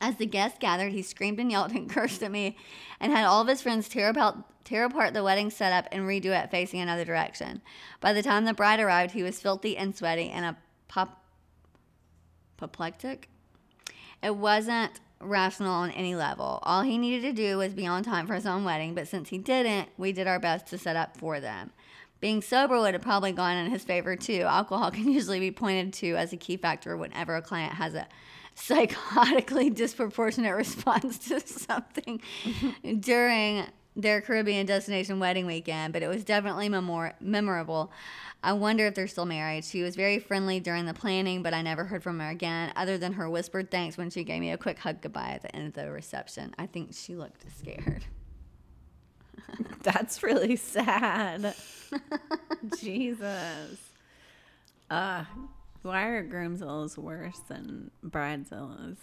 As 0.00 0.16
the 0.16 0.26
guests 0.26 0.58
gathered, 0.60 0.92
he 0.92 1.02
screamed 1.02 1.40
and 1.40 1.50
yelled 1.50 1.72
and 1.74 1.88
cursed 1.88 2.22
at 2.22 2.30
me 2.30 2.56
and 3.00 3.12
had 3.12 3.24
all 3.24 3.40
of 3.40 3.48
his 3.48 3.62
friends 3.62 3.88
tear 3.88 4.10
apart, 4.10 4.36
tear 4.64 4.84
apart 4.84 5.14
the 5.14 5.22
wedding 5.22 5.50
setup 5.50 5.88
and 5.90 6.04
redo 6.04 6.26
it 6.26 6.50
facing 6.50 6.80
another 6.80 7.04
direction. 7.04 7.62
By 8.00 8.12
the 8.12 8.22
time 8.22 8.44
the 8.44 8.54
bride 8.54 8.80
arrived, 8.80 9.12
he 9.12 9.22
was 9.22 9.40
filthy 9.40 9.76
and 9.76 9.96
sweaty 9.96 10.30
and 10.30 10.44
a 10.44 10.56
pop, 10.88 11.24
apoplectic. 12.58 13.28
It 14.22 14.36
wasn't 14.36 15.00
rational 15.20 15.72
on 15.72 15.90
any 15.92 16.14
level. 16.14 16.58
All 16.62 16.82
he 16.82 16.98
needed 16.98 17.22
to 17.22 17.32
do 17.32 17.58
was 17.58 17.72
be 17.72 17.86
on 17.86 18.02
time 18.02 18.26
for 18.26 18.34
his 18.34 18.46
own 18.46 18.64
wedding, 18.64 18.94
but 18.94 19.08
since 19.08 19.30
he 19.30 19.38
didn't, 19.38 19.88
we 19.96 20.12
did 20.12 20.26
our 20.26 20.38
best 20.38 20.66
to 20.68 20.78
set 20.78 20.96
up 20.96 21.16
for 21.16 21.40
them. 21.40 21.70
Being 22.20 22.42
sober 22.42 22.78
would 22.78 22.94
have 22.94 23.02
probably 23.02 23.32
gone 23.32 23.56
in 23.56 23.70
his 23.70 23.84
favor 23.84 24.16
too. 24.16 24.42
Alcohol 24.42 24.90
can 24.92 25.10
usually 25.10 25.40
be 25.40 25.50
pointed 25.50 25.92
to 25.94 26.16
as 26.16 26.32
a 26.32 26.36
key 26.36 26.56
factor 26.56 26.96
whenever 26.96 27.36
a 27.36 27.42
client 27.42 27.74
has 27.74 27.94
a 27.94 28.06
psychotically 28.56 29.74
disproportionate 29.74 30.54
response 30.54 31.18
to 31.28 31.40
something 31.46 32.20
during 33.00 33.66
their 33.96 34.20
Caribbean 34.20 34.66
destination 34.66 35.18
wedding 35.18 35.46
weekend, 35.46 35.92
but 35.92 36.02
it 36.02 36.08
was 36.08 36.22
definitely 36.22 36.68
memor- 36.68 37.14
memorable. 37.20 37.90
I 38.42 38.52
wonder 38.52 38.86
if 38.86 38.94
they're 38.94 39.08
still 39.08 39.24
married. 39.24 39.64
She 39.64 39.82
was 39.82 39.96
very 39.96 40.18
friendly 40.18 40.60
during 40.60 40.84
the 40.84 40.94
planning, 40.94 41.42
but 41.42 41.54
I 41.54 41.62
never 41.62 41.84
heard 41.84 42.02
from 42.02 42.20
her 42.20 42.28
again, 42.28 42.72
other 42.76 42.98
than 42.98 43.14
her 43.14 43.28
whispered 43.28 43.70
thanks 43.70 43.96
when 43.96 44.10
she 44.10 44.22
gave 44.22 44.40
me 44.40 44.52
a 44.52 44.58
quick 44.58 44.78
hug 44.78 45.00
goodbye 45.00 45.32
at 45.34 45.42
the 45.42 45.56
end 45.56 45.68
of 45.68 45.72
the 45.72 45.90
reception. 45.90 46.54
I 46.58 46.66
think 46.66 46.94
she 46.94 47.16
looked 47.16 47.44
scared. 47.58 48.04
That's 49.82 50.22
really 50.22 50.56
sad. 50.56 51.54
Jesus. 52.78 53.78
Uh, 54.90 55.24
why 55.82 56.04
are 56.06 56.24
groomzillas 56.26 56.96
worse 56.98 57.38
than 57.48 57.90
bridezillas? 58.04 58.96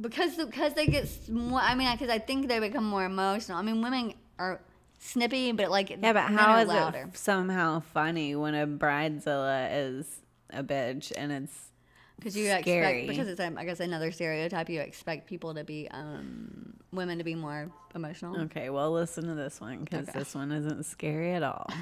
because 0.00 0.36
because 0.36 0.74
they 0.74 0.86
get 0.86 1.08
more. 1.28 1.60
I 1.60 1.74
mean, 1.74 1.90
because 1.92 2.08
I 2.10 2.18
think 2.18 2.48
they 2.48 2.60
become 2.60 2.84
more 2.84 3.04
emotional. 3.04 3.58
I 3.58 3.62
mean, 3.62 3.82
women 3.82 4.14
are 4.38 4.60
snippy, 4.98 5.52
but 5.52 5.70
like 5.70 5.90
Yeah, 5.90 6.12
but 6.12 6.30
how 6.30 6.58
is 6.58 6.68
louder. 6.68 7.08
it 7.12 7.16
somehow 7.16 7.80
funny 7.80 8.36
when 8.36 8.54
a 8.54 8.66
bridezilla 8.66 9.68
is 9.72 10.20
a 10.50 10.62
bitch 10.62 11.12
and 11.16 11.32
it's 11.32 11.70
Because 12.16 12.36
you 12.36 12.46
scary. 12.46 12.60
expect 13.02 13.06
because 13.08 13.28
it's 13.28 13.40
I 13.40 13.64
guess 13.64 13.80
another 13.80 14.12
stereotype. 14.12 14.68
You 14.70 14.80
expect 14.80 15.26
people 15.28 15.54
to 15.54 15.64
be 15.64 15.88
um, 15.90 16.74
women 16.92 17.18
to 17.18 17.24
be 17.24 17.34
more 17.34 17.70
emotional. 17.94 18.40
okay? 18.42 18.70
Well, 18.70 18.92
listen 18.92 19.26
to 19.26 19.34
this 19.34 19.60
one 19.60 19.84
because 19.84 20.08
Okay. 20.08 20.18
this 20.18 20.34
one 20.34 20.52
isn't 20.52 20.84
scary 20.86 21.34
at 21.34 21.42
all. 21.42 21.68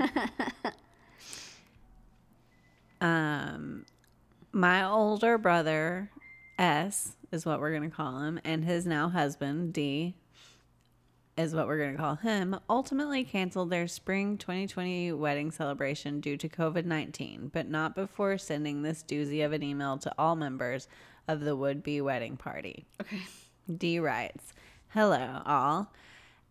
um, 3.01 3.85
my 4.53 4.85
older 4.85 5.39
brother 5.39 6.11
S 6.59 7.17
is 7.33 7.45
what 7.45 7.61
we're 7.61 7.73
gonna 7.73 7.91
call 7.91 8.21
him, 8.23 8.41
and 8.45 8.65
his 8.65 8.87
now 8.87 9.09
husband 9.09 9.73
D 9.73 10.17
is 11.37 11.55
what 11.55 11.67
we're 11.67 11.77
going 11.79 11.93
to 11.93 11.99
call 11.99 12.15
him, 12.15 12.59
ultimately 12.71 13.23
canceled 13.23 13.69
their 13.69 13.87
spring 13.87 14.39
2020 14.39 15.13
wedding 15.13 15.51
celebration 15.51 16.19
due 16.19 16.35
to 16.39 16.49
COVID 16.49 16.87
19, 16.87 17.51
but 17.53 17.69
not 17.69 17.95
before 17.95 18.39
sending 18.39 18.81
this 18.81 19.05
doozy 19.07 19.45
of 19.45 19.53
an 19.53 19.63
email 19.63 19.99
to 19.99 20.11
all 20.17 20.35
members 20.35 20.89
of 21.29 21.41
the 21.41 21.55
would 21.55 21.83
be 21.83 22.01
wedding 22.01 22.39
party. 22.39 22.87
Okay. 23.03 23.21
D 23.77 23.99
writes 23.99 24.55
Hello, 24.97 25.43
all. 25.45 25.93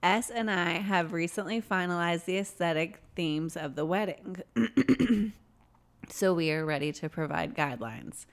S 0.03 0.29
and 0.29 0.51
I 0.51 0.73
have 0.73 1.13
recently 1.13 1.59
finalized 1.59 2.25
the 2.25 2.37
aesthetic 2.37 3.01
themes 3.15 3.57
of 3.57 3.73
the 3.73 3.87
wedding, 3.87 4.37
so 6.09 6.31
we 6.31 6.51
are 6.51 6.63
ready 6.63 6.91
to 6.91 7.09
provide 7.09 7.55
guidelines. 7.55 8.27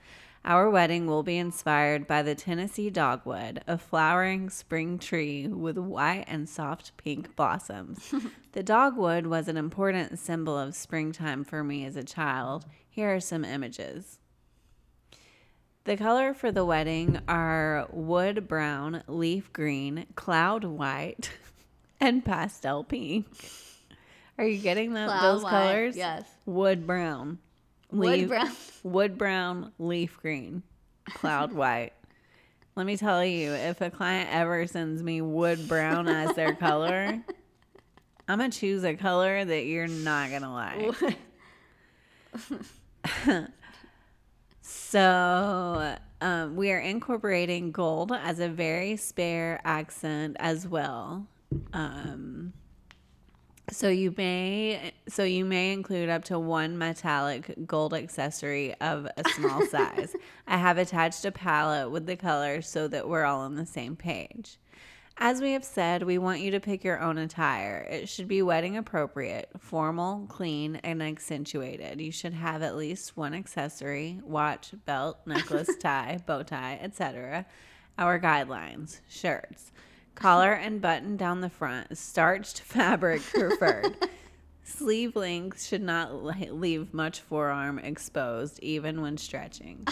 Our 0.44 0.68
wedding 0.68 1.06
will 1.06 1.22
be 1.22 1.38
inspired 1.38 2.06
by 2.06 2.20
the 2.20 2.34
Tennessee 2.34 2.90
dogwood, 2.90 3.64
a 3.66 3.78
flowering 3.78 4.50
spring 4.50 4.98
tree 4.98 5.48
with 5.48 5.78
white 5.78 6.26
and 6.28 6.46
soft 6.46 6.94
pink 6.98 7.34
blossoms. 7.34 8.12
the 8.52 8.62
dogwood 8.62 9.26
was 9.26 9.48
an 9.48 9.56
important 9.56 10.18
symbol 10.18 10.58
of 10.58 10.74
springtime 10.74 11.42
for 11.42 11.64
me 11.64 11.86
as 11.86 11.96
a 11.96 12.04
child. 12.04 12.66
Here 12.86 13.14
are 13.14 13.20
some 13.20 13.46
images. 13.46 14.18
The 15.84 15.96
color 15.96 16.32
for 16.32 16.52
the 16.52 16.64
wedding 16.64 17.18
are 17.26 17.88
wood 17.90 18.46
brown, 18.46 19.02
leaf 19.08 19.52
green, 19.52 20.06
cloud 20.14 20.62
white, 20.64 21.30
and 22.00 22.24
pastel 22.24 22.84
pink. 22.84 23.26
Are 24.38 24.44
you 24.46 24.58
getting 24.58 24.94
that, 24.94 25.08
Cloud 25.08 25.22
those 25.34 25.42
white, 25.42 25.50
colors? 25.50 25.96
yes. 25.96 26.24
Wood 26.46 26.86
brown. 26.86 27.38
Wood 27.90 28.28
brown. 28.28 28.50
Wood 28.84 29.18
brown, 29.18 29.72
leaf 29.78 30.16
green, 30.20 30.62
cloud 31.04 31.52
white. 31.54 31.92
Let 32.76 32.86
me 32.86 32.96
tell 32.96 33.24
you, 33.24 33.50
if 33.52 33.80
a 33.80 33.90
client 33.90 34.30
ever 34.32 34.66
sends 34.66 35.02
me 35.02 35.20
wood 35.20 35.68
brown 35.68 36.08
as 36.08 36.34
their 36.34 36.54
color, 36.54 37.20
I'm 38.28 38.38
gonna 38.38 38.50
choose 38.50 38.82
a 38.84 38.94
color 38.94 39.44
that 39.44 39.66
you're 39.66 39.88
not 39.88 40.30
gonna 40.30 40.52
like. 40.54 41.16
So 44.92 45.96
um, 46.20 46.54
we 46.54 46.70
are 46.70 46.78
incorporating 46.78 47.72
gold 47.72 48.12
as 48.12 48.40
a 48.40 48.48
very 48.50 48.98
spare 48.98 49.58
accent 49.64 50.36
as 50.38 50.68
well. 50.68 51.26
Um, 51.72 52.52
so 53.70 53.88
you 53.88 54.12
may 54.18 54.92
so 55.08 55.24
you 55.24 55.46
may 55.46 55.72
include 55.72 56.10
up 56.10 56.24
to 56.24 56.38
one 56.38 56.76
metallic 56.76 57.54
gold 57.66 57.94
accessory 57.94 58.74
of 58.82 59.08
a 59.16 59.26
small 59.30 59.64
size. 59.70 60.14
I 60.46 60.58
have 60.58 60.76
attached 60.76 61.24
a 61.24 61.32
palette 61.32 61.90
with 61.90 62.04
the 62.04 62.16
colors 62.16 62.68
so 62.68 62.86
that 62.88 63.08
we're 63.08 63.24
all 63.24 63.40
on 63.40 63.54
the 63.54 63.64
same 63.64 63.96
page. 63.96 64.58
As 65.24 65.40
we 65.40 65.52
have 65.52 65.64
said, 65.64 66.02
we 66.02 66.18
want 66.18 66.40
you 66.40 66.50
to 66.50 66.58
pick 66.58 66.82
your 66.82 67.00
own 67.00 67.16
attire. 67.16 67.86
It 67.88 68.08
should 68.08 68.26
be 68.26 68.42
wedding 68.42 68.76
appropriate, 68.76 69.50
formal, 69.56 70.26
clean, 70.28 70.80
and 70.82 71.00
accentuated. 71.00 72.00
You 72.00 72.10
should 72.10 72.32
have 72.32 72.60
at 72.60 72.74
least 72.74 73.16
one 73.16 73.32
accessory 73.32 74.18
watch, 74.24 74.72
belt, 74.84 75.18
necklace, 75.26 75.76
tie, 75.76 76.18
bow 76.26 76.42
tie, 76.42 76.80
etc. 76.82 77.46
Our 77.98 78.18
guidelines 78.18 78.98
shirts, 79.08 79.70
collar 80.16 80.54
and 80.54 80.80
button 80.80 81.16
down 81.16 81.40
the 81.40 81.48
front, 81.48 81.96
starched 81.96 82.60
fabric 82.62 83.22
preferred. 83.22 83.94
Sleeve 84.64 85.14
length 85.14 85.62
should 85.62 85.82
not 85.82 86.16
le- 86.16 86.50
leave 86.50 86.92
much 86.92 87.20
forearm 87.20 87.78
exposed, 87.78 88.58
even 88.58 89.00
when 89.00 89.16
stretching. 89.16 89.86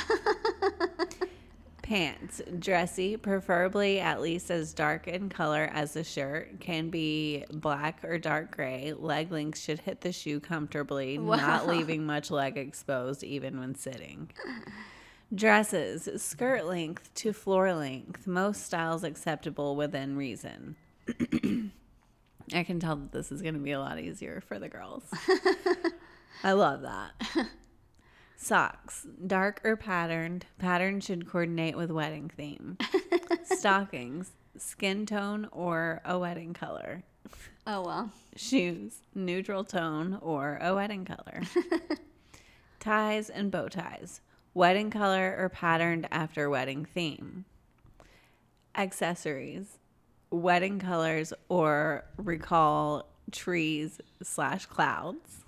Pants, 1.90 2.40
dressy, 2.60 3.16
preferably 3.16 3.98
at 3.98 4.20
least 4.20 4.48
as 4.48 4.72
dark 4.72 5.08
in 5.08 5.28
color 5.28 5.68
as 5.74 5.94
the 5.94 6.04
shirt. 6.04 6.60
Can 6.60 6.88
be 6.88 7.44
black 7.50 8.04
or 8.04 8.16
dark 8.16 8.54
gray. 8.54 8.92
Leg 8.96 9.32
length 9.32 9.58
should 9.58 9.80
hit 9.80 10.00
the 10.00 10.12
shoe 10.12 10.38
comfortably, 10.38 11.18
not 11.18 11.66
leaving 11.66 12.06
much 12.06 12.30
leg 12.30 12.56
exposed 12.56 13.24
even 13.24 13.58
when 13.58 13.74
sitting. 13.74 14.30
Dresses, 15.34 16.08
skirt 16.22 16.64
length 16.64 17.12
to 17.14 17.32
floor 17.32 17.74
length. 17.74 18.24
Most 18.24 18.64
styles 18.64 19.02
acceptable 19.02 19.74
within 19.74 20.14
reason. 20.14 20.76
I 22.54 22.62
can 22.62 22.78
tell 22.78 22.94
that 22.94 23.10
this 23.10 23.32
is 23.32 23.42
going 23.42 23.54
to 23.54 23.60
be 23.60 23.72
a 23.72 23.80
lot 23.80 23.98
easier 23.98 24.40
for 24.46 24.60
the 24.60 24.68
girls. 24.68 25.02
I 26.44 26.52
love 26.52 26.82
that. 26.82 27.48
Socks, 28.42 29.06
dark 29.26 29.60
or 29.64 29.76
patterned. 29.76 30.46
Pattern 30.58 31.00
should 31.02 31.28
coordinate 31.28 31.76
with 31.76 31.90
wedding 31.90 32.30
theme. 32.34 32.78
Stockings, 33.44 34.32
skin 34.56 35.04
tone 35.04 35.46
or 35.52 36.00
a 36.06 36.18
wedding 36.18 36.54
color. 36.54 37.02
Oh 37.66 37.82
well. 37.82 38.10
Shoes, 38.36 39.02
neutral 39.14 39.62
tone 39.62 40.18
or 40.22 40.58
a 40.62 40.74
wedding 40.74 41.04
color. 41.04 41.42
Ties 42.80 43.28
and 43.28 43.50
bow 43.50 43.68
ties, 43.68 44.22
wedding 44.54 44.90
color 44.90 45.36
or 45.38 45.50
patterned 45.50 46.08
after 46.10 46.48
wedding 46.48 46.86
theme. 46.86 47.44
accessories, 48.74 49.76
wedding 50.30 50.78
colors, 50.78 51.34
or 51.50 52.06
recall 52.16 53.06
trees 53.32 54.00
slash 54.22 54.64
clouds. 54.64 55.44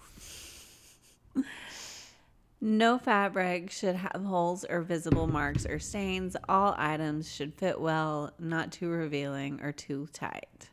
No 2.64 2.97
fabric 2.97 3.73
should 3.73 3.97
have 3.97 4.23
holes 4.25 4.64
or 4.64 4.83
visible 4.83 5.26
marks 5.26 5.66
or 5.66 5.81
stains. 5.81 6.37
All 6.49 6.76
items 6.78 7.28
should 7.28 7.54
fit 7.54 7.81
well, 7.81 8.31
not 8.38 8.71
too 8.71 8.88
revealing 8.88 9.61
or 9.64 9.73
too 9.73 10.07
tight. 10.12 10.71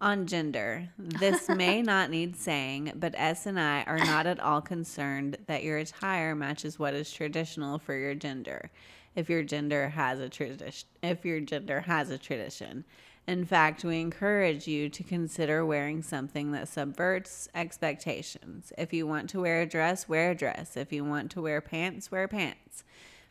On 0.00 0.28
gender, 0.28 0.90
this 0.96 1.48
may 1.48 1.82
not 1.82 2.10
need 2.10 2.36
saying, 2.36 2.92
but 2.94 3.16
S 3.16 3.46
and 3.46 3.58
I 3.58 3.82
are 3.82 3.98
not 3.98 4.28
at 4.28 4.38
all 4.38 4.60
concerned 4.60 5.38
that 5.48 5.64
your 5.64 5.78
attire 5.78 6.36
matches 6.36 6.78
what 6.78 6.94
is 6.94 7.10
traditional 7.10 7.80
for 7.80 7.96
your 7.96 8.14
gender. 8.14 8.70
If 9.16 9.28
your 9.28 9.42
gender 9.42 9.88
has 9.88 10.20
a 10.20 10.28
tradition, 10.28 10.88
if 11.02 11.24
your 11.24 11.40
gender 11.40 11.80
has 11.80 12.10
a 12.10 12.18
tradition. 12.18 12.84
In 13.28 13.44
fact, 13.44 13.84
we 13.84 14.00
encourage 14.00 14.66
you 14.66 14.88
to 14.88 15.04
consider 15.04 15.64
wearing 15.66 16.02
something 16.02 16.52
that 16.52 16.66
subverts 16.66 17.46
expectations. 17.54 18.72
If 18.78 18.94
you 18.94 19.06
want 19.06 19.28
to 19.30 19.40
wear 19.42 19.60
a 19.60 19.66
dress, 19.66 20.08
wear 20.08 20.30
a 20.30 20.34
dress. 20.34 20.78
If 20.78 20.94
you 20.94 21.04
want 21.04 21.30
to 21.32 21.42
wear 21.42 21.60
pants, 21.60 22.10
wear 22.10 22.26
pants. 22.26 22.84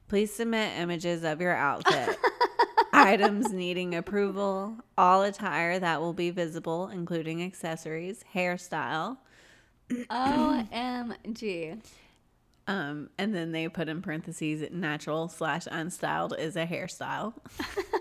Please 0.08 0.32
submit 0.32 0.77
images 0.77 1.24
of 1.24 1.42
your 1.42 1.56
outfit. 1.56 2.16
Items 2.94 3.51
needing 3.51 3.96
approval, 3.96 4.77
all 5.00 5.24
attire 5.24 5.80
that 5.80 6.00
will 6.00 6.13
be 6.13 6.30
visible, 6.30 6.89
including 6.89 7.42
accessories, 7.42 8.24
hairstyle. 8.36 9.18
OMG. 9.89 11.82
Um, 12.70 13.10
and 13.18 13.34
then 13.34 13.54
they 13.54 13.70
put 13.70 13.88
in 13.88 14.01
parentheses 14.01 14.70
natural 14.74 15.30
slash 15.30 15.68
unstyled 15.68 16.38
is 16.38 16.58
a 16.58 16.66
hairstyle. 16.66 17.34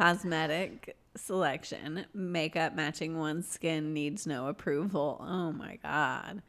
Cosmetic 0.00 0.96
selection, 1.14 2.06
makeup 2.14 2.74
matching 2.74 3.18
one's 3.18 3.46
skin 3.46 3.92
needs 3.92 4.26
no 4.26 4.46
approval. 4.46 5.18
Oh 5.20 5.52
my 5.52 5.76
God. 5.82 6.40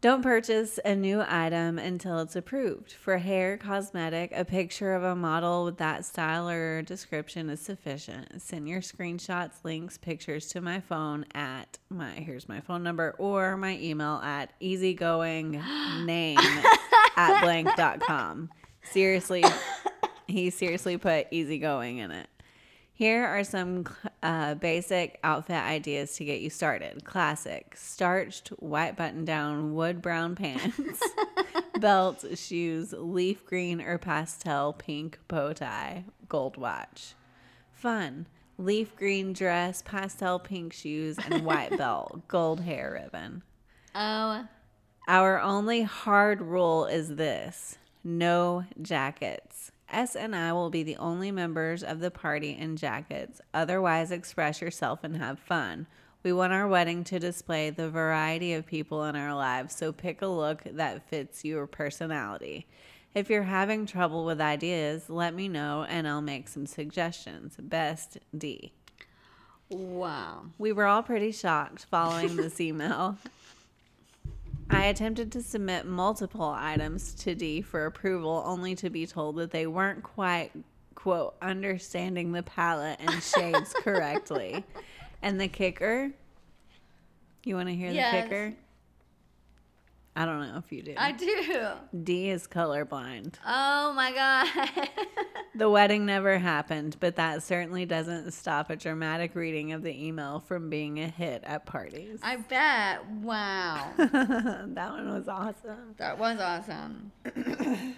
Don't 0.00 0.22
purchase 0.22 0.78
a 0.84 0.94
new 0.94 1.24
item 1.26 1.80
until 1.80 2.20
it's 2.20 2.36
approved. 2.36 2.92
For 2.92 3.18
hair, 3.18 3.56
cosmetic, 3.56 4.30
a 4.36 4.44
picture 4.44 4.94
of 4.94 5.02
a 5.02 5.16
model 5.16 5.64
with 5.64 5.78
that 5.78 6.04
style 6.04 6.48
or 6.48 6.82
description 6.82 7.50
is 7.50 7.58
sufficient. 7.58 8.40
Send 8.40 8.68
your 8.68 8.82
screenshots, 8.82 9.64
links, 9.64 9.98
pictures 9.98 10.46
to 10.50 10.60
my 10.60 10.78
phone 10.78 11.26
at 11.34 11.78
my 11.88 12.10
here's 12.12 12.48
my 12.48 12.60
phone 12.60 12.84
number 12.84 13.16
or 13.18 13.56
my 13.56 13.76
email 13.78 14.20
at 14.22 14.52
easygoingname 14.60 16.36
at 17.16 17.40
blank.com. 17.40 18.48
Seriously, 18.84 19.42
he 20.28 20.50
seriously 20.50 20.96
put 20.98 21.26
easygoing 21.32 21.98
in 21.98 22.12
it. 22.12 22.28
Here 22.96 23.26
are 23.26 23.42
some 23.42 23.86
uh, 24.22 24.54
basic 24.54 25.18
outfit 25.24 25.56
ideas 25.56 26.14
to 26.16 26.24
get 26.24 26.40
you 26.40 26.48
started. 26.48 27.04
Classic 27.04 27.74
starched 27.76 28.48
white 28.60 28.96
button 28.96 29.24
down 29.24 29.74
wood 29.74 30.00
brown 30.00 30.34
pants, 30.36 31.02
belt, 31.80 32.24
shoes, 32.36 32.94
leaf 32.96 33.44
green 33.44 33.80
or 33.80 33.98
pastel 33.98 34.72
pink 34.72 35.18
bow 35.26 35.52
tie, 35.52 36.04
gold 36.28 36.56
watch. 36.56 37.14
Fun 37.72 38.26
leaf 38.58 38.94
green 38.94 39.32
dress, 39.32 39.82
pastel 39.82 40.38
pink 40.38 40.72
shoes, 40.72 41.18
and 41.18 41.44
white 41.44 41.76
belt, 41.76 42.28
gold 42.28 42.60
hair 42.60 43.00
ribbon. 43.02 43.42
Oh, 43.94 44.46
Our 45.08 45.40
only 45.40 45.82
hard 45.82 46.40
rule 46.40 46.86
is 46.86 47.16
this 47.16 47.76
no 48.04 48.64
jackets. 48.80 49.72
S 49.88 50.16
and 50.16 50.34
I 50.34 50.52
will 50.52 50.70
be 50.70 50.82
the 50.82 50.96
only 50.96 51.30
members 51.30 51.82
of 51.82 52.00
the 52.00 52.10
party 52.10 52.56
in 52.58 52.76
jackets. 52.76 53.40
Otherwise, 53.52 54.10
express 54.10 54.60
yourself 54.60 55.04
and 55.04 55.16
have 55.16 55.38
fun. 55.38 55.86
We 56.22 56.32
want 56.32 56.54
our 56.54 56.66
wedding 56.66 57.04
to 57.04 57.18
display 57.18 57.68
the 57.68 57.90
variety 57.90 58.54
of 58.54 58.64
people 58.64 59.04
in 59.04 59.14
our 59.14 59.34
lives, 59.34 59.76
so 59.76 59.92
pick 59.92 60.22
a 60.22 60.26
look 60.26 60.62
that 60.64 61.06
fits 61.08 61.44
your 61.44 61.66
personality. 61.66 62.66
If 63.14 63.28
you're 63.30 63.42
having 63.42 63.86
trouble 63.86 64.24
with 64.24 64.40
ideas, 64.40 65.10
let 65.10 65.34
me 65.34 65.48
know 65.48 65.84
and 65.88 66.08
I'll 66.08 66.22
make 66.22 66.48
some 66.48 66.66
suggestions. 66.66 67.56
Best 67.60 68.18
D. 68.36 68.72
wow. 69.68 70.46
We 70.58 70.72
were 70.72 70.86
all 70.86 71.02
pretty 71.02 71.30
shocked 71.30 71.84
following 71.90 72.36
this 72.36 72.60
email. 72.60 73.18
I 74.70 74.86
attempted 74.86 75.30
to 75.32 75.42
submit 75.42 75.86
multiple 75.86 76.54
items 76.56 77.14
to 77.16 77.34
D 77.34 77.60
for 77.62 77.86
approval, 77.86 78.42
only 78.46 78.74
to 78.76 78.90
be 78.90 79.06
told 79.06 79.36
that 79.36 79.50
they 79.50 79.66
weren't 79.66 80.02
quite, 80.02 80.50
quote, 80.94 81.34
understanding 81.42 82.32
the 82.32 82.42
palette 82.42 82.98
and 83.00 83.22
shades 83.22 83.72
correctly. 83.74 84.64
And 85.22 85.40
the 85.40 85.48
kicker, 85.48 86.10
you 87.44 87.56
want 87.56 87.68
to 87.68 87.74
hear 87.74 87.90
Yes. 87.90 88.12
the 88.14 88.22
kicker? 88.28 88.54
I 90.16 90.26
don't 90.26 90.40
know 90.40 90.62
if 90.64 90.70
you 90.70 90.82
do. 90.82 90.94
I 90.96 91.12
do. 91.12 91.68
D 92.04 92.30
is 92.30 92.46
colorblind. 92.46 93.34
Oh 93.46 93.92
my 93.94 94.12
God. 94.12 94.80
The 95.56 95.70
wedding 95.70 96.04
never 96.04 96.36
happened, 96.36 96.96
but 96.98 97.14
that 97.14 97.44
certainly 97.44 97.86
doesn't 97.86 98.32
stop 98.32 98.70
a 98.70 98.76
dramatic 98.76 99.36
reading 99.36 99.70
of 99.70 99.84
the 99.84 100.04
email 100.04 100.40
from 100.40 100.68
being 100.68 100.98
a 100.98 101.06
hit 101.06 101.44
at 101.44 101.64
parties. 101.64 102.18
I 102.24 102.36
bet. 102.38 103.08
Wow. 103.08 103.92
that 103.96 104.90
one 104.90 105.14
was 105.14 105.28
awesome. 105.28 105.94
That 105.98 106.18
was 106.18 106.40
awesome. 106.40 107.12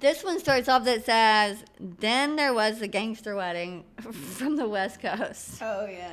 this 0.00 0.22
one 0.22 0.38
starts 0.40 0.68
off 0.68 0.84
that 0.84 1.06
says, 1.06 1.64
Then 1.80 2.36
there 2.36 2.52
was 2.52 2.80
the 2.80 2.88
gangster 2.88 3.34
wedding 3.34 3.84
from 4.12 4.56
the 4.56 4.68
West 4.68 5.00
Coast. 5.00 5.62
Oh, 5.62 5.86
yes. 5.86 6.12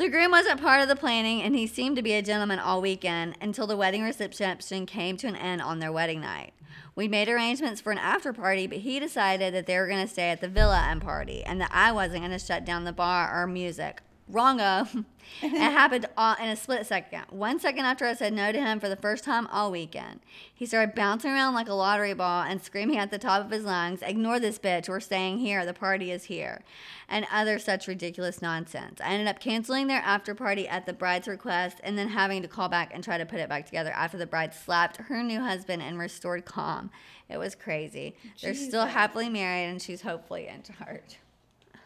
The 0.00 0.08
groom 0.08 0.30
wasn't 0.30 0.62
part 0.62 0.80
of 0.80 0.88
the 0.88 0.96
planning, 0.96 1.42
and 1.42 1.54
he 1.54 1.66
seemed 1.66 1.96
to 1.96 2.02
be 2.02 2.14
a 2.14 2.22
gentleman 2.22 2.58
all 2.58 2.80
weekend 2.80 3.36
until 3.38 3.66
the 3.66 3.76
wedding 3.76 4.02
reception 4.02 4.86
came 4.86 5.18
to 5.18 5.26
an 5.26 5.36
end 5.36 5.60
on 5.60 5.78
their 5.78 5.92
wedding 5.92 6.22
night. 6.22 6.54
We 6.94 7.06
made 7.06 7.28
arrangements 7.28 7.82
for 7.82 7.92
an 7.92 7.98
after 7.98 8.32
party, 8.32 8.66
but 8.66 8.78
he 8.78 8.98
decided 8.98 9.52
that 9.52 9.66
they 9.66 9.76
were 9.76 9.86
going 9.86 10.00
to 10.00 10.10
stay 10.10 10.30
at 10.30 10.40
the 10.40 10.48
villa 10.48 10.86
and 10.88 11.02
party, 11.02 11.44
and 11.44 11.60
that 11.60 11.70
I 11.70 11.92
wasn't 11.92 12.20
going 12.20 12.30
to 12.30 12.38
shut 12.38 12.64
down 12.64 12.84
the 12.84 12.94
bar 12.94 13.42
or 13.42 13.46
music. 13.46 14.00
Wrongo. 14.30 15.04
it 15.42 15.50
happened 15.50 16.06
all 16.16 16.34
in 16.36 16.48
a 16.48 16.56
split 16.56 16.86
second. 16.86 17.24
One 17.30 17.58
second 17.58 17.84
after 17.84 18.04
I 18.06 18.14
said 18.14 18.32
no 18.32 18.52
to 18.52 18.60
him 18.60 18.80
for 18.80 18.88
the 18.88 18.96
first 18.96 19.24
time 19.24 19.46
all 19.48 19.70
weekend. 19.70 20.20
He 20.52 20.66
started 20.66 20.94
bouncing 20.94 21.30
around 21.30 21.54
like 21.54 21.68
a 21.68 21.74
lottery 21.74 22.14
ball 22.14 22.42
and 22.42 22.62
screaming 22.62 22.98
at 22.98 23.10
the 23.10 23.18
top 23.18 23.44
of 23.44 23.50
his 23.50 23.64
lungs, 23.64 24.02
Ignore 24.02 24.40
this 24.40 24.58
bitch, 24.58 24.88
we're 24.88 25.00
staying 25.00 25.38
here, 25.38 25.64
the 25.64 25.74
party 25.74 26.10
is 26.10 26.24
here. 26.24 26.62
And 27.08 27.26
other 27.32 27.58
such 27.58 27.88
ridiculous 27.88 28.40
nonsense. 28.42 29.00
I 29.00 29.12
ended 29.12 29.28
up 29.28 29.40
canceling 29.40 29.86
their 29.86 30.00
after 30.00 30.34
party 30.34 30.68
at 30.68 30.86
the 30.86 30.92
bride's 30.92 31.28
request 31.28 31.78
and 31.82 31.98
then 31.98 32.08
having 32.08 32.42
to 32.42 32.48
call 32.48 32.68
back 32.68 32.90
and 32.94 33.02
try 33.02 33.18
to 33.18 33.26
put 33.26 33.40
it 33.40 33.48
back 33.48 33.66
together 33.66 33.90
after 33.90 34.16
the 34.16 34.26
bride 34.26 34.54
slapped 34.54 34.98
her 34.98 35.22
new 35.22 35.40
husband 35.40 35.82
and 35.82 35.98
restored 35.98 36.44
calm. 36.44 36.90
It 37.28 37.38
was 37.38 37.54
crazy. 37.54 38.16
They're 38.42 38.54
still 38.54 38.86
happily 38.86 39.28
married 39.28 39.66
and 39.66 39.80
she's 39.80 40.02
hopefully 40.02 40.48
in 40.48 40.62
charge. 40.62 41.18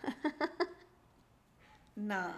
Nah. 1.96 2.32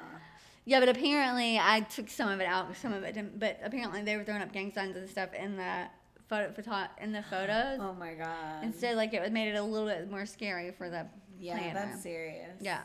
Yeah, 0.64 0.80
but 0.80 0.88
apparently 0.88 1.58
I 1.58 1.80
took 1.80 2.08
some 2.08 2.28
of 2.28 2.40
it 2.40 2.46
out, 2.46 2.76
some 2.76 2.92
of 2.92 3.04
it 3.04 3.14
didn't. 3.14 3.38
But 3.38 3.60
apparently 3.62 4.02
they 4.02 4.16
were 4.16 4.24
throwing 4.24 4.42
up 4.42 4.52
gang 4.52 4.72
signs 4.72 4.96
and 4.96 5.08
stuff 5.08 5.32
in 5.32 5.56
the 5.56 5.84
photo, 6.28 6.52
photo 6.52 6.86
in 7.00 7.12
the 7.12 7.22
photos. 7.22 7.78
Oh 7.80 7.94
my 7.94 8.14
god. 8.14 8.64
Instead, 8.64 8.96
like 8.96 9.14
it 9.14 9.32
made 9.32 9.48
it 9.48 9.56
a 9.56 9.62
little 9.62 9.86
bit 9.88 10.10
more 10.10 10.26
scary 10.26 10.72
for 10.72 10.90
the 10.90 11.06
yeah, 11.38 11.58
planner. 11.58 11.74
that's 11.74 12.02
serious. 12.02 12.56
Yeah. 12.60 12.80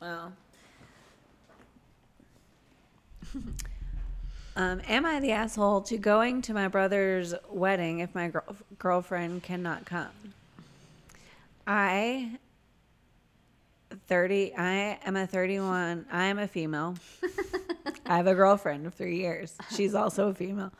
Wow. 0.00 0.32
um, 4.56 4.80
am 4.88 5.04
I 5.04 5.20
the 5.20 5.32
asshole 5.32 5.80
to 5.82 5.98
going 5.98 6.42
to 6.42 6.54
my 6.54 6.68
brother's 6.68 7.34
wedding 7.50 7.98
if 8.00 8.14
my 8.14 8.28
girl- 8.28 8.56
girlfriend 8.78 9.42
cannot 9.42 9.84
come? 9.84 10.34
I 11.66 12.38
30 14.08 14.54
I 14.56 14.98
am 15.04 15.16
a 15.16 15.26
31 15.26 16.06
I 16.10 16.24
am 16.24 16.38
a 16.38 16.48
female. 16.48 16.96
I 18.06 18.16
have 18.16 18.26
a 18.26 18.34
girlfriend 18.34 18.86
of 18.86 18.94
3 18.94 19.16
years. 19.16 19.56
She's 19.74 19.94
also 19.94 20.28
a 20.28 20.34
female. 20.34 20.72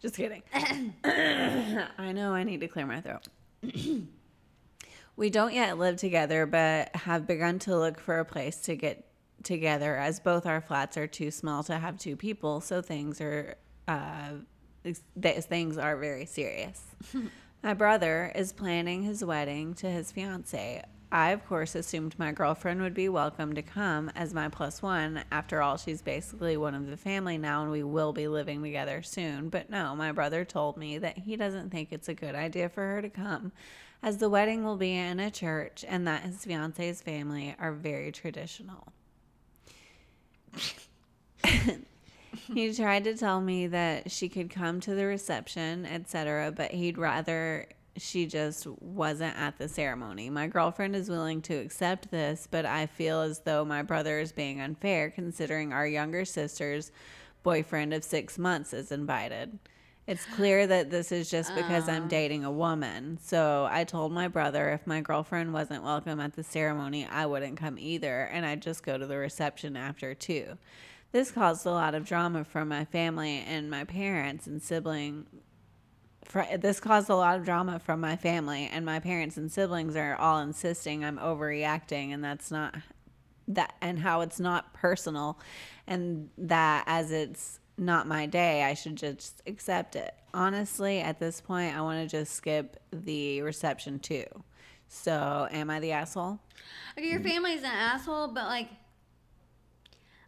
Just 0.00 0.16
kidding. 0.16 0.42
I 0.54 2.12
know 2.12 2.32
I 2.32 2.44
need 2.44 2.60
to 2.60 2.68
clear 2.68 2.86
my 2.86 3.00
throat. 3.00 3.28
We 5.20 5.28
don't 5.28 5.52
yet 5.52 5.76
live 5.76 5.98
together, 5.98 6.46
but 6.46 6.96
have 6.96 7.26
begun 7.26 7.58
to 7.60 7.76
look 7.76 8.00
for 8.00 8.20
a 8.20 8.24
place 8.24 8.56
to 8.62 8.74
get 8.74 9.04
together 9.42 9.94
as 9.94 10.18
both 10.18 10.46
our 10.46 10.62
flats 10.62 10.96
are 10.96 11.06
too 11.06 11.30
small 11.30 11.62
to 11.64 11.78
have 11.78 11.98
two 11.98 12.16
people, 12.16 12.62
so 12.62 12.80
things 12.80 13.20
are 13.20 13.56
uh, 13.86 14.30
th- 14.82 15.44
things 15.44 15.76
are 15.76 15.98
very 15.98 16.24
serious. 16.24 16.82
my 17.62 17.74
brother 17.74 18.32
is 18.34 18.54
planning 18.54 19.02
his 19.02 19.22
wedding 19.22 19.74
to 19.74 19.90
his 19.90 20.10
fiance. 20.10 20.82
I, 21.12 21.30
of 21.30 21.44
course, 21.44 21.74
assumed 21.74 22.16
my 22.18 22.30
girlfriend 22.30 22.82
would 22.82 22.94
be 22.94 23.08
welcome 23.08 23.52
to 23.54 23.62
come 23.62 24.12
as 24.14 24.32
my 24.32 24.48
plus 24.48 24.80
one. 24.80 25.24
After 25.32 25.60
all, 25.60 25.76
she's 25.76 26.02
basically 26.02 26.56
one 26.56 26.74
of 26.74 26.86
the 26.86 26.96
family 26.96 27.36
now, 27.36 27.62
and 27.62 27.72
we 27.72 27.82
will 27.82 28.12
be 28.12 28.28
living 28.28 28.62
together 28.62 29.02
soon. 29.02 29.48
But 29.48 29.70
no, 29.70 29.96
my 29.96 30.12
brother 30.12 30.44
told 30.44 30.76
me 30.76 30.98
that 30.98 31.18
he 31.18 31.34
doesn't 31.34 31.70
think 31.70 31.88
it's 31.90 32.08
a 32.08 32.14
good 32.14 32.36
idea 32.36 32.68
for 32.68 32.82
her 32.82 33.02
to 33.02 33.08
come, 33.08 33.50
as 34.04 34.18
the 34.18 34.30
wedding 34.30 34.62
will 34.62 34.76
be 34.76 34.94
in 34.94 35.18
a 35.18 35.32
church 35.32 35.84
and 35.88 36.06
that 36.06 36.22
his 36.22 36.44
fiance's 36.44 37.02
family 37.02 37.56
are 37.58 37.72
very 37.72 38.12
traditional. 38.12 38.92
he 42.54 42.72
tried 42.72 43.02
to 43.04 43.16
tell 43.16 43.40
me 43.40 43.66
that 43.66 44.12
she 44.12 44.28
could 44.28 44.48
come 44.48 44.78
to 44.78 44.94
the 44.94 45.06
reception, 45.06 45.86
etc., 45.86 46.52
but 46.52 46.70
he'd 46.70 46.98
rather 46.98 47.66
she 47.96 48.26
just 48.26 48.66
wasn't 48.66 49.36
at 49.36 49.58
the 49.58 49.68
ceremony. 49.68 50.30
My 50.30 50.46
girlfriend 50.46 50.94
is 50.94 51.08
willing 51.08 51.42
to 51.42 51.54
accept 51.54 52.10
this, 52.10 52.48
but 52.50 52.64
I 52.64 52.86
feel 52.86 53.20
as 53.20 53.40
though 53.40 53.64
my 53.64 53.82
brother 53.82 54.18
is 54.18 54.32
being 54.32 54.60
unfair 54.60 55.10
considering 55.10 55.72
our 55.72 55.86
younger 55.86 56.24
sister's 56.24 56.92
boyfriend 57.42 57.94
of 57.94 58.04
six 58.04 58.38
months 58.38 58.72
is 58.72 58.92
invited. 58.92 59.58
It's 60.06 60.24
clear 60.34 60.66
that 60.66 60.90
this 60.90 61.12
is 61.12 61.30
just 61.30 61.54
because 61.54 61.88
I'm 61.88 62.04
uh. 62.04 62.08
dating 62.08 62.44
a 62.44 62.50
woman. 62.50 63.18
So 63.22 63.68
I 63.70 63.84
told 63.84 64.12
my 64.12 64.28
brother 64.28 64.70
if 64.70 64.86
my 64.86 65.00
girlfriend 65.00 65.52
wasn't 65.52 65.84
welcome 65.84 66.18
at 66.20 66.34
the 66.34 66.42
ceremony, 66.42 67.06
I 67.06 67.26
wouldn't 67.26 67.56
come 67.56 67.78
either, 67.78 68.22
and 68.22 68.44
I'd 68.44 68.62
just 68.62 68.82
go 68.82 68.98
to 68.98 69.06
the 69.06 69.16
reception 69.16 69.76
after 69.76 70.14
too. 70.14 70.58
This 71.12 71.30
caused 71.30 71.66
a 71.66 71.70
lot 71.70 71.94
of 71.94 72.04
drama 72.04 72.44
from 72.44 72.68
my 72.68 72.84
family 72.84 73.44
and 73.46 73.70
my 73.70 73.84
parents 73.84 74.46
and 74.46 74.62
sibling. 74.62 75.26
Fr- 76.24 76.56
This 76.58 76.80
caused 76.80 77.10
a 77.10 77.16
lot 77.16 77.38
of 77.38 77.44
drama 77.44 77.78
from 77.78 78.00
my 78.00 78.16
family, 78.16 78.68
and 78.72 78.84
my 78.84 79.00
parents 79.00 79.36
and 79.36 79.50
siblings 79.50 79.96
are 79.96 80.16
all 80.16 80.40
insisting 80.40 81.04
I'm 81.04 81.18
overreacting, 81.18 82.12
and 82.12 82.22
that's 82.22 82.50
not 82.50 82.74
that, 83.48 83.74
and 83.80 83.98
how 83.98 84.20
it's 84.20 84.38
not 84.38 84.72
personal, 84.74 85.38
and 85.86 86.30
that 86.38 86.84
as 86.86 87.10
it's 87.10 87.58
not 87.76 88.06
my 88.06 88.26
day, 88.26 88.62
I 88.62 88.74
should 88.74 88.96
just 88.96 89.42
accept 89.46 89.96
it. 89.96 90.14
Honestly, 90.32 91.00
at 91.00 91.18
this 91.18 91.40
point, 91.40 91.74
I 91.76 91.80
want 91.80 92.08
to 92.08 92.16
just 92.16 92.34
skip 92.34 92.78
the 92.92 93.42
reception 93.42 93.98
too. 93.98 94.24
So, 94.88 95.48
am 95.50 95.70
I 95.70 95.80
the 95.80 95.92
asshole? 95.92 96.38
Okay, 96.98 97.08
your 97.08 97.20
family's 97.20 97.60
an 97.60 97.66
asshole, 97.66 98.28
but 98.28 98.44
like, 98.44 98.68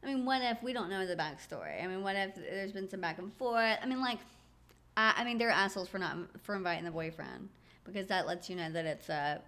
I 0.02 0.06
mean, 0.06 0.24
what 0.24 0.40
if 0.42 0.62
we 0.62 0.72
don't 0.72 0.88
know 0.88 1.06
the 1.06 1.14
backstory? 1.16 1.82
I 1.82 1.86
mean, 1.86 2.02
what 2.02 2.16
if 2.16 2.34
there's 2.34 2.72
been 2.72 2.88
some 2.88 3.00
back 3.00 3.18
and 3.18 3.32
forth? 3.34 3.78
I 3.82 3.86
mean, 3.86 4.00
like, 4.00 4.18
I, 4.96 5.14
I 5.18 5.24
mean, 5.24 5.38
they're 5.38 5.50
assholes 5.50 5.88
for 5.88 5.98
not 5.98 6.16
for 6.42 6.54
inviting 6.54 6.84
the 6.84 6.90
boyfriend 6.90 7.48
because 7.84 8.06
that 8.08 8.26
lets 8.26 8.48
you 8.50 8.56
know 8.56 8.70
that 8.70 8.84
it's 8.84 9.08
a 9.08 9.40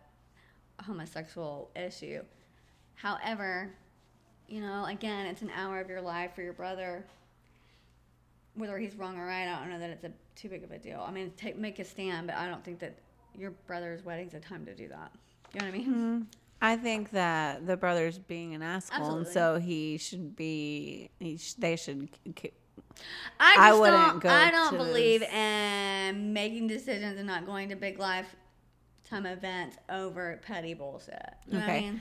homosexual 0.84 1.70
issue. 1.76 2.22
However, 2.96 3.70
you 4.48 4.60
know, 4.60 4.84
again, 4.86 5.26
it's 5.26 5.42
an 5.42 5.50
hour 5.50 5.80
of 5.80 5.88
your 5.88 6.00
life 6.00 6.34
for 6.34 6.42
your 6.42 6.52
brother. 6.52 7.04
Whether 8.54 8.78
he's 8.78 8.94
wrong 8.94 9.18
or 9.18 9.26
right, 9.26 9.48
I 9.48 9.58
don't 9.60 9.70
know 9.70 9.80
that 9.80 9.90
it's 9.90 10.04
a 10.04 10.12
too 10.36 10.48
big 10.48 10.62
of 10.62 10.70
a 10.70 10.78
deal. 10.78 11.04
I 11.06 11.10
mean, 11.10 11.32
take 11.36 11.58
make 11.58 11.78
a 11.80 11.84
stand, 11.84 12.28
but 12.28 12.36
I 12.36 12.46
don't 12.48 12.64
think 12.64 12.78
that 12.80 12.94
your 13.36 13.50
brother's 13.66 14.04
wedding's 14.04 14.34
a 14.34 14.40
time 14.40 14.64
to 14.66 14.74
do 14.74 14.88
that. 14.88 15.10
You 15.52 15.60
know 15.60 15.66
what 15.66 15.74
I 15.74 15.78
mean? 15.78 15.84
Hmm. 15.86 16.20
I 16.62 16.76
think 16.76 17.10
that 17.10 17.66
the 17.66 17.76
brother's 17.76 18.18
being 18.18 18.54
an 18.54 18.62
asshole, 18.62 19.16
and 19.18 19.26
so 19.26 19.58
he 19.58 19.98
should 19.98 20.34
be. 20.36 21.10
He 21.18 21.36
sh- 21.36 21.54
they 21.54 21.76
should. 21.76 22.08
k- 22.34 22.52
I, 23.40 23.56
I 23.58 23.70
just 23.70 23.80
wouldn't 23.80 24.02
don't, 24.02 24.18
go 24.20 24.28
I 24.28 24.50
don't 24.50 24.76
believe 24.76 25.20
this. 25.20 25.32
in 25.32 26.32
making 26.32 26.68
decisions 26.68 27.18
and 27.18 27.26
not 27.26 27.46
going 27.46 27.68
to 27.70 27.76
big 27.76 27.98
lifetime 27.98 29.26
events 29.26 29.76
over 29.88 30.40
petty 30.44 30.74
bullshit. 30.74 31.34
You 31.48 31.58
what 31.58 31.62
I 31.62 31.72
Okay. 31.72 31.80
mean? 31.80 32.00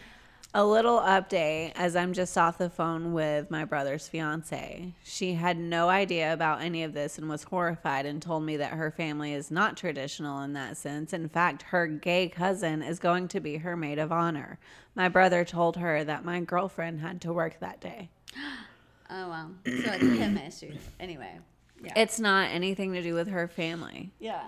A 0.55 0.63
little 0.63 0.99
update 0.99 1.71
as 1.75 1.95
I'm 1.95 2.13
just 2.13 2.37
off 2.37 2.59
the 2.59 2.69
phone 2.69 3.11
with 3.13 3.49
my 3.49 3.65
brother's 3.65 4.07
fiance. 4.07 4.93
She 5.03 5.33
had 5.33 5.57
no 5.57 5.89
idea 5.89 6.31
about 6.31 6.61
any 6.61 6.83
of 6.83 6.93
this 6.93 7.17
and 7.17 7.27
was 7.27 7.41
horrified 7.41 8.05
and 8.05 8.21
told 8.21 8.43
me 8.43 8.57
that 8.57 8.73
her 8.73 8.91
family 8.91 9.33
is 9.33 9.49
not 9.49 9.75
traditional 9.77 10.41
in 10.41 10.53
that 10.53 10.77
sense. 10.77 11.11
In 11.11 11.27
fact, 11.27 11.63
her 11.63 11.87
gay 11.87 12.29
cousin 12.29 12.83
is 12.83 12.99
going 12.99 13.29
to 13.29 13.39
be 13.39 13.57
her 13.57 13.75
maid 13.75 13.97
of 13.97 14.11
honor. 14.11 14.59
My 14.93 15.09
brother 15.09 15.43
told 15.43 15.77
her 15.77 16.03
that 16.03 16.23
my 16.23 16.39
girlfriend 16.39 16.99
had 16.99 17.19
to 17.21 17.33
work 17.33 17.59
that 17.59 17.81
day. 17.81 18.11
Oh 19.09 19.27
wow. 19.29 19.49
So 19.65 19.71
it's 19.71 20.03
a 20.03 20.05
him 20.05 20.37
issue. 20.47 20.73
Anyway. 20.99 21.39
Yeah. 21.83 21.93
It's 21.97 22.19
not 22.19 22.49
anything 22.51 22.93
to 22.93 23.01
do 23.01 23.13
with 23.13 23.27
her 23.29 23.47
family. 23.47 24.11
yeah. 24.19 24.43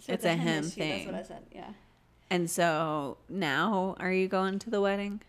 So 0.00 0.12
it's 0.12 0.24
a 0.24 0.34
him 0.34 0.64
issue, 0.64 0.70
thing. 0.80 1.10
That's 1.12 1.28
what 1.28 1.36
I 1.36 1.38
said. 1.40 1.46
Yeah. 1.52 1.70
And 2.30 2.48
so 2.48 3.16
now, 3.28 3.96
are 3.98 4.12
you 4.12 4.28
going 4.28 4.60
to 4.60 4.70
the 4.70 4.80
wedding? 4.80 5.20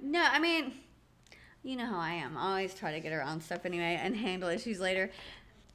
No, 0.00 0.20
I 0.28 0.40
mean, 0.40 0.72
you 1.62 1.76
know 1.76 1.86
how 1.86 1.98
I 1.98 2.12
am. 2.14 2.36
I 2.36 2.48
always 2.48 2.74
try 2.74 2.92
to 2.92 3.00
get 3.00 3.12
around 3.12 3.42
stuff 3.42 3.64
anyway 3.64 3.98
and 4.02 4.16
handle 4.16 4.48
issues 4.48 4.80
later 4.80 5.10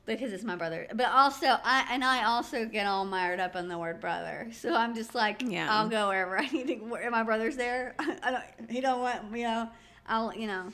because 0.05 0.33
it's 0.33 0.43
my 0.43 0.55
brother. 0.57 0.87
But 0.93 1.07
also, 1.11 1.45
I 1.63 1.87
and 1.91 2.03
I 2.03 2.25
also 2.25 2.65
get 2.65 2.85
all 2.85 3.05
mired 3.05 3.39
up 3.39 3.55
in 3.55 3.69
the 3.69 3.77
word 3.77 4.01
brother. 4.01 4.49
So 4.51 4.73
I'm 4.75 4.93
just 4.93 5.15
like, 5.15 5.41
Yeah. 5.41 5.67
I'll 5.73 5.87
go 5.87 6.09
wherever 6.09 6.37
I 6.39 6.47
need 6.47 6.67
to. 6.67 6.75
Where 6.75 7.09
my 7.11 7.23
brother's 7.23 7.55
there, 7.55 7.95
I 7.99 8.31
don't. 8.31 8.69
He 8.69 8.81
don't 8.81 8.99
want 9.01 9.35
you 9.37 9.43
know. 9.43 9.69
I'll 10.07 10.33
you 10.33 10.47
know. 10.47 10.71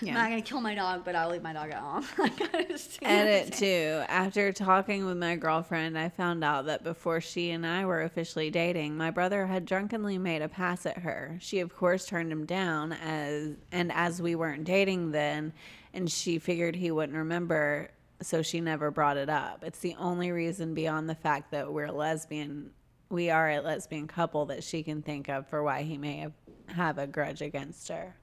I'm 0.00 0.14
not 0.14 0.28
gonna 0.30 0.42
kill 0.42 0.60
my 0.60 0.74
dog, 0.74 1.04
but 1.04 1.14
I'll 1.14 1.30
leave 1.30 1.42
my 1.42 1.52
dog 1.52 1.70
at 1.70 1.78
home. 1.78 2.04
I 2.18 2.66
just- 2.68 3.00
you 3.00 3.08
know 3.08 3.14
what 3.14 3.22
I'm 3.22 3.28
Edit 3.28 3.52
too. 3.54 4.02
After 4.08 4.52
talking 4.52 5.04
with 5.04 5.16
my 5.16 5.36
girlfriend, 5.36 5.98
I 5.98 6.08
found 6.08 6.42
out 6.42 6.66
that 6.66 6.82
before 6.84 7.20
she 7.20 7.50
and 7.50 7.66
I 7.66 7.84
were 7.84 8.02
officially 8.02 8.50
dating, 8.50 8.96
my 8.96 9.10
brother 9.10 9.46
had 9.46 9.66
drunkenly 9.66 10.18
made 10.18 10.42
a 10.42 10.48
pass 10.48 10.86
at 10.86 10.98
her. 10.98 11.36
She 11.40 11.60
of 11.60 11.74
course 11.74 12.06
turned 12.06 12.32
him 12.32 12.44
down 12.46 12.92
as 12.92 13.56
and 13.72 13.92
as 13.92 14.20
we 14.22 14.34
weren't 14.34 14.64
dating 14.64 15.12
then, 15.12 15.52
and 15.92 16.10
she 16.10 16.38
figured 16.38 16.76
he 16.76 16.90
wouldn't 16.90 17.16
remember, 17.18 17.90
so 18.22 18.42
she 18.42 18.60
never 18.60 18.90
brought 18.90 19.16
it 19.16 19.28
up. 19.28 19.62
It's 19.64 19.80
the 19.80 19.96
only 19.98 20.32
reason 20.32 20.74
beyond 20.74 21.08
the 21.08 21.14
fact 21.14 21.50
that 21.50 21.72
we're 21.72 21.90
lesbian 21.92 22.70
we 23.10 23.30
are 23.30 23.50
a 23.50 23.60
lesbian 23.60 24.08
couple 24.08 24.46
that 24.46 24.64
she 24.64 24.82
can 24.82 25.02
think 25.02 25.28
of 25.28 25.46
for 25.46 25.62
why 25.62 25.82
he 25.82 25.96
may 25.98 26.16
have, 26.16 26.32
have 26.68 26.98
a 26.98 27.06
grudge 27.06 27.42
against 27.42 27.88
her. 27.88 28.16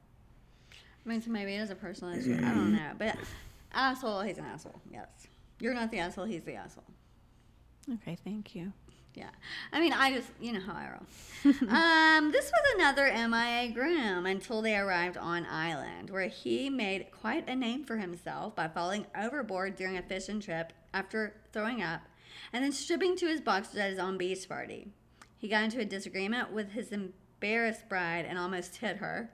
I 1.06 1.10
mean, 1.10 1.22
so 1.22 1.32
maybe 1.32 1.56
it 1.56 1.60
is 1.60 1.70
a 1.70 1.76
personal 1.76 2.14
issue. 2.14 2.38
I 2.38 2.50
don't 2.50 2.74
know, 2.74 2.92
but 2.98 3.16
asshole, 3.74 4.22
he's 4.22 4.38
an 4.38 4.46
asshole. 4.46 4.80
Yes, 4.92 5.08
you're 5.60 5.74
not 5.74 5.92
the 5.92 6.00
asshole. 6.00 6.26
He's 6.26 6.44
the 6.44 6.56
asshole. 6.56 6.84
Okay, 7.94 8.18
thank 8.24 8.56
you. 8.56 8.72
Yeah. 9.14 9.30
I 9.74 9.80
mean, 9.80 9.92
I 9.92 10.14
just, 10.14 10.30
you 10.40 10.54
know 10.54 10.62
how 10.62 10.74
I 10.74 10.90
roll. 10.92 11.54
um, 11.70 12.32
this 12.32 12.50
was 12.50 12.76
another 12.76 13.12
MIA 13.12 13.72
groom 13.74 14.26
until 14.26 14.62
they 14.62 14.78
arrived 14.78 15.18
on 15.18 15.46
island, 15.48 16.10
where 16.10 16.28
he 16.28 16.70
made 16.70 17.08
quite 17.12 17.50
a 17.50 17.56
name 17.56 17.84
for 17.84 17.98
himself 17.98 18.56
by 18.56 18.68
falling 18.68 19.06
overboard 19.18 19.76
during 19.76 19.98
a 19.98 20.02
fishing 20.02 20.40
trip 20.40 20.72
after 20.94 21.34
throwing 21.52 21.82
up 21.82 22.02
and 22.54 22.64
then 22.64 22.72
stripping 22.72 23.16
to 23.18 23.28
his 23.28 23.42
boxers 23.42 23.78
at 23.78 23.90
his 23.90 24.00
own 24.00 24.18
beach 24.18 24.48
party. 24.48 24.88
He 25.38 25.48
got 25.48 25.64
into 25.64 25.80
a 25.80 25.86
disagreement 25.86 26.52
with 26.52 26.72
his 26.72 26.92
embarrassed 26.92 27.90
bride 27.90 28.26
and 28.26 28.38
almost 28.38 28.78
hit 28.78 28.98
her, 28.98 29.32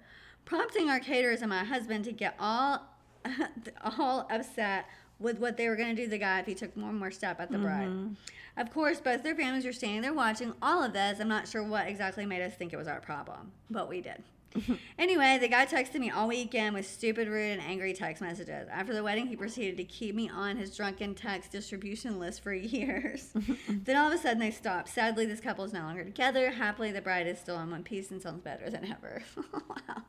prompting 0.48 0.90
our 0.90 1.00
caterers 1.00 1.42
and 1.42 1.50
my 1.50 1.64
husband 1.64 2.06
to 2.06 2.12
get 2.12 2.36
all 2.40 2.82
all 4.00 4.28
upset 4.32 4.86
with 5.20 5.40
what 5.40 5.58
they 5.58 5.68
were 5.68 5.76
going 5.76 5.90
to 5.90 5.96
do 5.96 6.06
to 6.06 6.10
the 6.10 6.18
guy 6.18 6.40
if 6.40 6.46
he 6.46 6.56
took 6.56 6.76
one 6.78 6.96
more 6.98 7.12
step 7.12 7.40
at 7.40 7.52
the 7.52 7.58
bride. 7.58 7.88
Mm-hmm. 7.88 8.14
Of 8.56 8.72
course, 8.72 9.00
both 9.00 9.24
their 9.24 9.36
families 9.36 9.66
were 9.66 9.74
standing 9.74 10.02
there 10.02 10.14
watching 10.14 10.54
all 10.62 10.84
of 10.84 10.94
this. 10.94 11.20
I'm 11.20 11.28
not 11.28 11.48
sure 11.48 11.64
what 11.64 11.88
exactly 11.88 12.26
made 12.26 12.42
us 12.42 12.56
think 12.56 12.74
it 12.74 12.78
was 12.78 12.88
our 12.88 13.00
problem, 13.00 13.52
but 13.70 13.90
we 13.90 14.02
did. 14.02 14.24
anyway, 15.00 15.38
the 15.40 15.48
guy 15.48 15.66
texted 15.66 16.00
me 16.00 16.10
all 16.10 16.28
weekend 16.28 16.74
with 16.74 16.88
stupid, 16.88 17.28
rude, 17.28 17.52
and 17.52 17.62
angry 17.62 17.94
text 17.94 18.22
messages. 18.22 18.68
After 18.72 18.94
the 18.94 19.04
wedding, 19.04 19.28
he 19.28 19.36
proceeded 19.36 19.78
to 19.78 19.84
keep 19.84 20.16
me 20.16 20.30
on 20.30 20.58
his 20.58 20.76
drunken 20.76 21.14
text 21.14 21.52
distribution 21.52 22.20
list 22.20 22.42
for 22.42 22.54
years. 22.54 23.34
then 23.70 23.96
all 23.96 24.08
of 24.08 24.14
a 24.14 24.22
sudden, 24.22 24.40
they 24.40 24.52
stopped. 24.52 24.90
Sadly, 24.90 25.26
this 25.26 25.42
couple 25.42 25.66
is 25.66 25.74
no 25.74 25.82
longer 25.82 26.04
together. 26.04 26.52
Happily, 26.52 26.92
the 26.92 27.02
bride 27.02 27.28
is 27.28 27.40
still 27.40 27.60
in 27.60 27.70
one 27.70 27.84
piece 27.84 28.10
and 28.12 28.22
sounds 28.22 28.42
better 28.42 28.70
than 28.70 28.86
ever. 28.86 29.22
wow. 29.54 30.04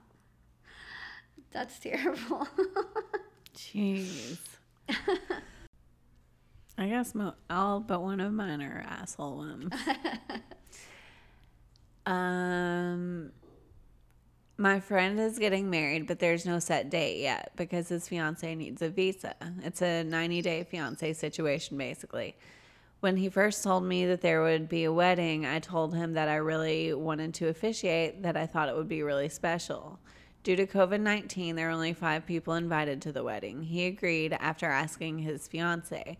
That's 1.53 1.79
terrible. 1.79 2.47
Jeez. 3.57 4.39
I 6.79 6.87
guess 6.89 7.15
mo- 7.15 7.35
all 7.51 7.81
but 7.81 8.03
one 8.03 8.21
of 8.21 8.33
mine 8.33 8.63
are 8.63 8.85
asshole 8.87 9.39
ones. 9.39 9.73
um, 12.07 13.33
my 14.57 14.79
friend 14.81 15.19
is 15.19 15.39
getting 15.39 15.71
married, 15.71 16.07
but 16.07 16.19
there's 16.19 16.47
no 16.47 16.59
set 16.59 16.91
date 16.91 17.21
yet 17.21 17.53
because 17.57 17.89
his 17.89 18.09
fiance 18.09 18.55
needs 18.55 18.81
a 18.83 18.91
visa. 18.91 19.35
It's 19.63 19.83
a 19.83 20.05
90 20.05 20.43
day 20.43 20.65
fiance 20.65 21.13
situation, 21.15 21.77
basically. 21.79 22.37
When 23.01 23.17
he 23.17 23.29
first 23.29 23.63
told 23.63 23.85
me 23.85 24.07
that 24.07 24.21
there 24.21 24.43
would 24.43 24.69
be 24.69 24.85
a 24.85 24.93
wedding, 24.93 25.47
I 25.47 25.61
told 25.61 25.95
him 25.95 26.15
that 26.15 26.29
I 26.29 26.37
really 26.37 26.93
wanted 26.93 27.35
to 27.35 27.47
officiate, 27.47 28.23
that 28.23 28.37
I 28.37 28.47
thought 28.47 28.69
it 28.69 28.77
would 28.77 28.89
be 28.89 29.03
really 29.03 29.29
special. 29.29 30.01
Due 30.49 30.57
to 30.57 30.67
COVID 30.67 31.03
19, 31.03 31.57
there 31.57 31.67
were 31.67 31.75
only 31.75 31.93
five 31.93 32.25
people 32.25 32.55
invited 32.55 33.03
to 33.03 33.13
the 33.13 33.23
wedding. 33.23 33.63
He 33.63 33.85
agreed 33.85 34.33
after 34.33 34.65
asking 34.65 35.19
his 35.19 35.47
fiance. 35.47 36.17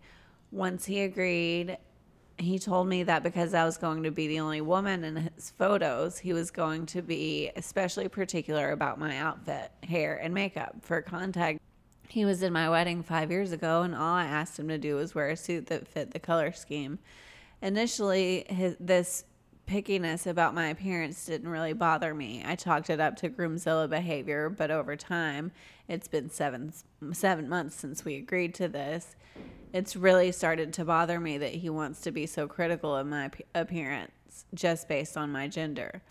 Once 0.51 0.85
he 0.85 1.01
agreed, 1.01 1.79
he 2.37 2.59
told 2.59 2.87
me 2.87 3.01
that 3.01 3.23
because 3.23 3.55
I 3.55 3.65
was 3.65 3.77
going 3.77 4.03
to 4.03 4.11
be 4.11 4.27
the 4.27 4.39
only 4.39 4.61
woman 4.61 5.03
in 5.03 5.15
his 5.15 5.49
photos, 5.57 6.19
he 6.19 6.31
was 6.31 6.51
going 6.51 6.85
to 6.85 7.01
be 7.01 7.49
especially 7.55 8.07
particular 8.07 8.69
about 8.71 8.99
my 8.99 9.17
outfit, 9.17 9.71
hair, 9.81 10.17
and 10.17 10.31
makeup. 10.31 10.75
For 10.83 11.01
context, 11.01 11.59
he 12.07 12.23
was 12.23 12.43
in 12.43 12.53
my 12.53 12.69
wedding 12.69 13.01
five 13.01 13.31
years 13.31 13.51
ago, 13.51 13.81
and 13.81 13.95
all 13.95 14.13
I 14.13 14.25
asked 14.25 14.59
him 14.59 14.67
to 14.67 14.77
do 14.77 14.97
was 14.97 15.15
wear 15.15 15.29
a 15.29 15.35
suit 15.35 15.65
that 15.69 15.87
fit 15.87 16.11
the 16.11 16.19
color 16.19 16.51
scheme. 16.51 16.99
Initially, 17.63 18.45
his, 18.47 18.77
this 18.79 19.25
pickiness 19.69 20.25
about 20.25 20.55
my 20.55 20.67
appearance 20.67 21.25
didn't 21.25 21.47
really 21.47 21.73
bother 21.73 22.15
me. 22.15 22.43
I 22.43 22.55
chalked 22.55 22.89
it 22.89 22.99
up 22.99 23.15
to 23.17 23.29
groomzilla 23.29 23.87
behavior, 23.87 24.49
but 24.49 24.71
over 24.71 24.95
time, 24.95 25.51
it's 25.87 26.07
been 26.07 26.29
seven 26.29 26.73
seven 27.11 27.47
months 27.47 27.75
since 27.75 28.03
we 28.03 28.15
agreed 28.15 28.55
to 28.55 28.67
this. 28.67 29.15
It's 29.71 29.95
really 29.95 30.31
started 30.31 30.73
to 30.73 30.85
bother 30.85 31.19
me 31.19 31.37
that 31.37 31.53
he 31.53 31.69
wants 31.69 32.01
to 32.01 32.11
be 32.11 32.25
so 32.25 32.47
critical 32.47 32.95
of 32.95 33.05
my 33.05 33.29
appearance 33.53 34.45
just 34.55 34.87
based 34.87 35.15
on 35.15 35.31
my 35.31 35.47
gender. 35.47 36.01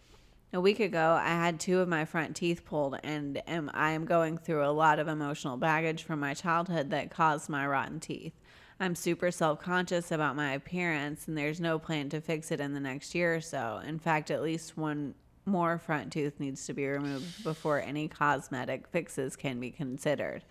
A 0.53 0.61
week 0.61 0.81
ago, 0.81 1.19
I 1.21 1.31
had 1.31 1.59
two 1.59 1.81
of 1.81 1.89
my 1.89 2.05
front 2.05 2.37
teeth 2.37 2.65
pulled, 2.65 2.97
and 3.03 3.43
am, 3.49 3.71
I 3.75 3.91
am 3.91 4.07
going 4.07 4.39
through 4.39 4.65
a 4.65 4.71
lot 4.71 4.99
of 4.99 5.09
emotional 5.09 5.57
baggage 5.57 6.05
from 6.05 6.21
my 6.21 6.33
childhood 6.33 6.91
that 6.91 7.11
caused 7.11 7.51
my 7.51 7.67
rotten 7.67 8.01
teeth. 8.01 8.33
I'm 8.81 8.95
super 8.95 9.31
self 9.31 9.61
conscious 9.61 10.13
about 10.13 10.37
my 10.37 10.53
appearance, 10.53 11.27
and 11.27 11.37
there's 11.37 11.61
no 11.61 11.79
plan 11.79 12.09
to 12.11 12.21
fix 12.21 12.53
it 12.53 12.61
in 12.61 12.75
the 12.75 12.81
next 12.81 13.15
year 13.15 13.35
or 13.35 13.41
so. 13.41 13.81
In 13.85 13.99
fact, 13.99 14.31
at 14.31 14.43
least 14.43 14.77
one 14.77 15.15
more 15.47 15.79
front 15.79 16.13
tooth 16.13 16.39
needs 16.39 16.67
to 16.67 16.75
be 16.75 16.87
removed 16.87 17.43
before 17.43 17.81
any 17.81 18.07
cosmetic 18.07 18.87
fixes 18.89 19.35
can 19.35 19.59
be 19.59 19.71
considered. 19.71 20.45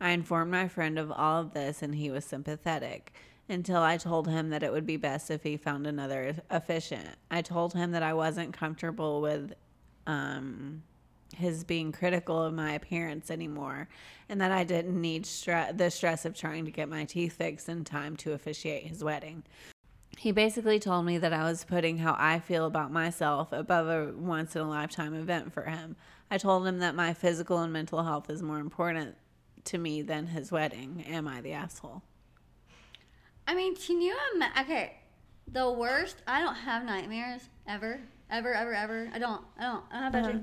I 0.00 0.10
informed 0.10 0.50
my 0.50 0.68
friend 0.68 0.98
of 0.98 1.12
all 1.12 1.40
of 1.40 1.54
this, 1.54 1.82
and 1.82 1.94
he 1.94 2.10
was 2.10 2.24
sympathetic 2.24 3.12
until 3.48 3.82
I 3.82 3.96
told 3.96 4.28
him 4.28 4.50
that 4.50 4.62
it 4.62 4.72
would 4.72 4.86
be 4.86 4.96
best 4.96 5.30
if 5.30 5.42
he 5.42 5.56
found 5.56 5.86
another 5.86 6.34
officiant. 6.50 7.16
I 7.30 7.42
told 7.42 7.74
him 7.74 7.92
that 7.92 8.02
I 8.02 8.12
wasn't 8.12 8.52
comfortable 8.52 9.20
with 9.20 9.54
um, 10.06 10.82
his 11.36 11.64
being 11.64 11.92
critical 11.92 12.42
of 12.42 12.54
my 12.54 12.72
appearance 12.72 13.30
anymore 13.30 13.88
and 14.28 14.40
that 14.40 14.52
I 14.52 14.64
didn't 14.64 15.00
need 15.00 15.24
stre- 15.24 15.76
the 15.76 15.90
stress 15.90 16.24
of 16.24 16.34
trying 16.34 16.64
to 16.64 16.70
get 16.70 16.88
my 16.88 17.04
teeth 17.04 17.34
fixed 17.34 17.68
in 17.68 17.84
time 17.84 18.16
to 18.18 18.32
officiate 18.32 18.84
his 18.86 19.02
wedding. 19.04 19.44
He 20.16 20.32
basically 20.32 20.78
told 20.78 21.06
me 21.06 21.18
that 21.18 21.32
I 21.32 21.44
was 21.44 21.64
putting 21.64 21.98
how 21.98 22.16
I 22.18 22.40
feel 22.40 22.66
about 22.66 22.90
myself 22.90 23.52
above 23.52 23.86
a 23.86 24.12
once 24.16 24.56
in 24.56 24.62
a 24.62 24.68
lifetime 24.68 25.14
event 25.14 25.52
for 25.52 25.62
him. 25.62 25.96
I 26.30 26.38
told 26.38 26.66
him 26.66 26.78
that 26.80 26.94
my 26.94 27.14
physical 27.14 27.58
and 27.58 27.72
mental 27.72 28.02
health 28.02 28.28
is 28.28 28.42
more 28.42 28.58
important 28.58 29.16
to 29.64 29.78
me 29.78 30.02
than 30.02 30.26
his 30.26 30.50
wedding. 30.50 31.04
Am 31.08 31.28
I 31.28 31.40
the 31.40 31.52
asshole? 31.52 32.02
I 33.46 33.54
mean, 33.54 33.76
can 33.76 34.00
you 34.02 34.14
imagine? 34.34 34.62
Okay, 34.64 34.96
the 35.46 35.70
worst. 35.70 36.16
I 36.26 36.40
don't 36.40 36.54
have 36.54 36.84
nightmares 36.84 37.48
ever, 37.66 38.00
ever, 38.30 38.52
ever, 38.52 38.74
ever. 38.74 39.10
I 39.14 39.18
don't. 39.18 39.42
I 39.58 39.62
don't. 39.62 39.84
I 39.90 40.00
don't 40.00 40.12
have 40.12 40.24
Uh-huh. 40.26 40.38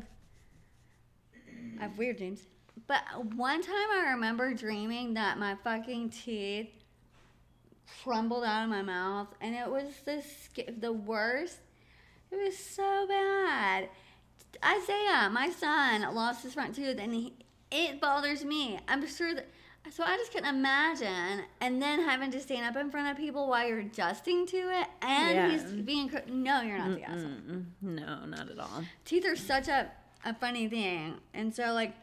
I 1.80 1.84
have 1.84 1.98
weird 1.98 2.18
dreams. 2.18 2.42
But 2.88 3.02
one 3.36 3.62
time 3.62 3.74
I 3.94 4.12
remember 4.12 4.54
dreaming 4.54 5.14
that 5.16 5.38
my 5.38 5.56
fucking 5.64 6.10
teeth 6.10 6.70
crumbled 8.04 8.44
out 8.44 8.64
of 8.64 8.70
my 8.70 8.82
mouth, 8.82 9.28
and 9.42 9.56
it 9.56 9.70
was 9.70 9.88
the 10.06 10.24
the 10.80 10.94
worst. 10.94 11.60
It 12.32 12.38
was 12.38 12.58
so 12.58 13.06
bad. 13.08 13.90
Isaiah, 14.64 15.30
my 15.32 15.50
son, 15.50 16.02
lost 16.14 16.44
his 16.44 16.54
front 16.54 16.76
tooth, 16.76 16.98
and 17.00 17.14
he, 17.14 17.34
it 17.72 18.00
bothers 18.02 18.44
me. 18.44 18.80
I'm 18.88 19.06
sure 19.08 19.34
that. 19.36 19.48
So 19.92 20.04
I 20.04 20.18
just 20.18 20.32
couldn't 20.34 20.50
imagine, 20.50 21.44
and 21.62 21.80
then 21.80 22.02
having 22.02 22.32
to 22.32 22.40
stand 22.42 22.66
up 22.66 22.76
in 22.82 22.90
front 22.90 23.08
of 23.08 23.18
people 23.18 23.48
while 23.48 23.68
you're 23.68 23.80
adjusting 23.80 24.48
to 24.48 24.58
it, 24.58 24.88
and 25.02 25.36
Yeah. 25.36 25.52
he's 25.52 25.64
being. 25.64 26.12
No, 26.28 26.62
you're 26.62 26.78
not 26.80 26.96
the 26.96 27.04
asshole. 27.04 27.64
No, 27.82 28.26
not 28.26 28.50
at 28.50 28.58
all. 28.60 28.84
Teeth 29.06 29.26
are 29.26 29.36
such 29.36 29.68
a 29.68 29.92
a 30.26 30.34
funny 30.34 30.68
thing, 30.68 31.16
and 31.34 31.54
so 31.54 31.74
like. 31.74 31.94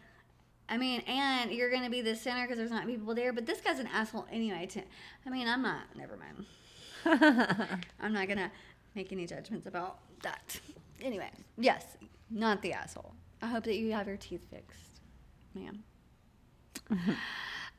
I 0.69 0.79
mean, 0.79 1.01
and 1.01 1.51
you're 1.51 1.71
gonna 1.71 1.91
be 1.91 2.01
the 2.01 2.17
center 2.17 2.45
because 2.45 2.57
there's 2.57 2.71
not 2.71 2.87
people 2.87 3.15
there. 3.15 3.35
But 3.35 3.45
this 3.45 3.61
guy's 3.61 3.79
an 3.79 3.89
asshole 3.89 4.27
anyway. 4.33 4.65
To, 4.71 4.81
I 5.27 5.29
mean, 5.29 5.47
I'm 5.47 5.61
not. 5.61 5.83
Never 5.95 6.17
mind. 6.17 6.47
I'm 8.01 8.13
not 8.13 8.27
gonna 8.29 8.51
make 8.95 9.13
any 9.13 9.27
judgments 9.27 9.67
about 9.67 9.99
that. 10.23 10.61
Anyway, 11.03 11.29
yes, 11.59 11.85
not 12.31 12.63
the 12.63 12.73
asshole. 12.73 13.13
I 13.43 13.49
hope 13.49 13.65
that 13.65 13.77
you 13.77 13.93
have 13.93 14.07
your 14.07 14.17
teeth 14.17 14.47
fixed, 14.51 15.01
ma'am. 15.55 15.83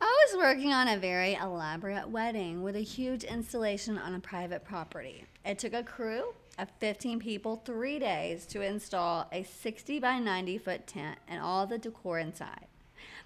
I 0.01 0.25
was 0.27 0.37
working 0.37 0.73
on 0.73 0.89
a 0.89 0.97
very 0.97 1.35
elaborate 1.35 2.09
wedding 2.09 2.61
with 2.63 2.75
a 2.75 2.81
huge 2.81 3.23
installation 3.23 3.97
on 3.97 4.13
a 4.13 4.19
private 4.19 4.65
property. 4.65 5.23
It 5.45 5.59
took 5.59 5.73
a 5.73 5.83
crew 5.83 6.33
of 6.57 6.69
15 6.79 7.19
people 7.19 7.61
three 7.65 7.99
days 7.99 8.45
to 8.47 8.61
install 8.61 9.27
a 9.31 9.43
60 9.43 9.99
by 9.99 10.19
90 10.19 10.57
foot 10.57 10.87
tent 10.87 11.19
and 11.27 11.41
all 11.41 11.67
the 11.67 11.77
decor 11.77 12.19
inside. 12.19 12.67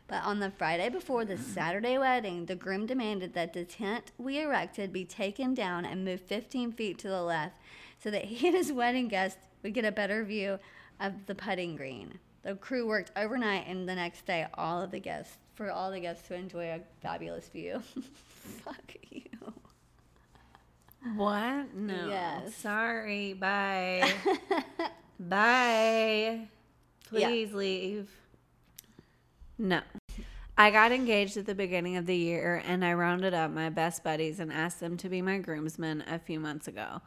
But 0.07 0.23
on 0.23 0.39
the 0.39 0.51
Friday 0.51 0.89
before 0.89 1.25
the 1.25 1.35
mm-hmm. 1.35 1.53
Saturday 1.53 1.97
wedding, 1.97 2.45
the 2.45 2.55
groom 2.55 2.85
demanded 2.85 3.33
that 3.33 3.53
the 3.53 3.65
tent 3.65 4.11
we 4.17 4.39
erected 4.39 4.93
be 4.93 5.05
taken 5.05 5.53
down 5.53 5.85
and 5.85 6.05
moved 6.05 6.23
15 6.23 6.71
feet 6.71 6.97
to 6.99 7.09
the 7.09 7.21
left 7.21 7.55
so 7.99 8.09
that 8.09 8.25
he 8.25 8.47
and 8.47 8.55
his 8.55 8.71
wedding 8.71 9.09
guests 9.09 9.39
would 9.61 9.73
get 9.73 9.85
a 9.85 9.91
better 9.91 10.23
view 10.23 10.59
of 10.99 11.25
the 11.25 11.35
putting 11.35 11.75
green. 11.75 12.19
The 12.43 12.55
crew 12.55 12.87
worked 12.87 13.11
overnight 13.15 13.67
and 13.67 13.87
the 13.87 13.95
next 13.95 14.25
day 14.25 14.47
all 14.53 14.81
of 14.81 14.91
the 14.91 14.99
guests 14.99 15.37
for 15.55 15.69
all 15.69 15.91
the 15.91 15.99
guests 15.99 16.27
to 16.29 16.35
enjoy 16.35 16.71
a 16.71 16.79
fabulous 17.01 17.49
view. 17.49 17.79
Fuck 18.63 18.95
you. 19.11 19.23
What? 21.15 21.73
No. 21.73 22.07
Yes. 22.07 22.55
Sorry. 22.55 23.33
Bye. 23.33 24.11
Bye. 25.19 26.47
Please 27.09 27.53
leave. 27.53 28.09
No. 29.57 29.81
I 30.57 30.71
got 30.71 30.91
engaged 30.91 31.37
at 31.37 31.45
the 31.45 31.55
beginning 31.55 31.97
of 31.97 32.05
the 32.07 32.15
year 32.15 32.63
and 32.65 32.83
I 32.83 32.93
rounded 32.93 33.33
up 33.33 33.51
my 33.51 33.69
best 33.69 34.03
buddies 34.03 34.39
and 34.39 34.51
asked 34.51 34.79
them 34.79 34.97
to 34.97 35.09
be 35.09 35.21
my 35.21 35.37
groomsmen 35.37 36.03
a 36.07 36.19
few 36.19 36.39
months 36.39 36.67
ago. 36.67 37.01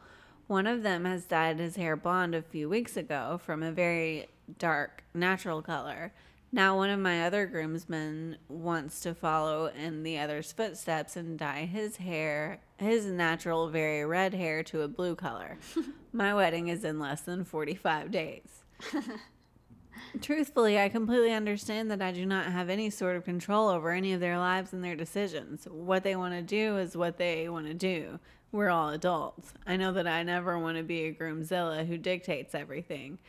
One 0.47 0.67
of 0.67 0.83
them 0.83 1.05
has 1.05 1.25
dyed 1.25 1.59
his 1.59 1.75
hair 1.75 1.95
blonde 1.95 2.35
a 2.35 2.41
few 2.41 2.69
weeks 2.69 2.97
ago 2.97 3.39
from 3.43 3.61
a 3.61 3.71
very 3.71 4.27
dark 4.57 5.03
natural 5.13 5.61
color. 5.61 6.13
Now, 6.53 6.75
one 6.75 6.89
of 6.89 6.99
my 6.99 7.25
other 7.25 7.45
groomsmen 7.45 8.37
wants 8.49 8.99
to 9.01 9.13
follow 9.15 9.67
in 9.67 10.03
the 10.03 10.19
other's 10.19 10.51
footsteps 10.51 11.15
and 11.15 11.39
dye 11.39 11.65
his 11.65 11.95
hair, 11.95 12.59
his 12.77 13.05
natural, 13.05 13.69
very 13.69 14.03
red 14.03 14.33
hair, 14.33 14.61
to 14.63 14.81
a 14.81 14.89
blue 14.89 15.15
color. 15.15 15.57
my 16.11 16.33
wedding 16.33 16.67
is 16.67 16.83
in 16.83 16.99
less 16.99 17.21
than 17.21 17.45
45 17.45 18.11
days. 18.11 18.63
Truthfully, 20.21 20.77
I 20.77 20.89
completely 20.89 21.31
understand 21.31 21.89
that 21.89 22.01
I 22.01 22.11
do 22.11 22.25
not 22.25 22.47
have 22.47 22.69
any 22.69 22.89
sort 22.89 23.15
of 23.15 23.23
control 23.23 23.69
over 23.69 23.91
any 23.91 24.11
of 24.11 24.19
their 24.19 24.37
lives 24.37 24.73
and 24.73 24.83
their 24.83 24.95
decisions. 24.97 25.65
What 25.71 26.03
they 26.03 26.17
want 26.17 26.33
to 26.33 26.41
do 26.41 26.77
is 26.77 26.97
what 26.97 27.17
they 27.17 27.47
want 27.47 27.67
to 27.67 27.73
do. 27.73 28.19
We're 28.51 28.69
all 28.69 28.89
adults. 28.89 29.53
I 29.65 29.77
know 29.77 29.93
that 29.93 30.07
I 30.07 30.23
never 30.23 30.59
want 30.59 30.75
to 30.75 30.83
be 30.83 31.03
a 31.03 31.13
groomzilla 31.13 31.87
who 31.87 31.97
dictates 31.97 32.53
everything. 32.53 33.19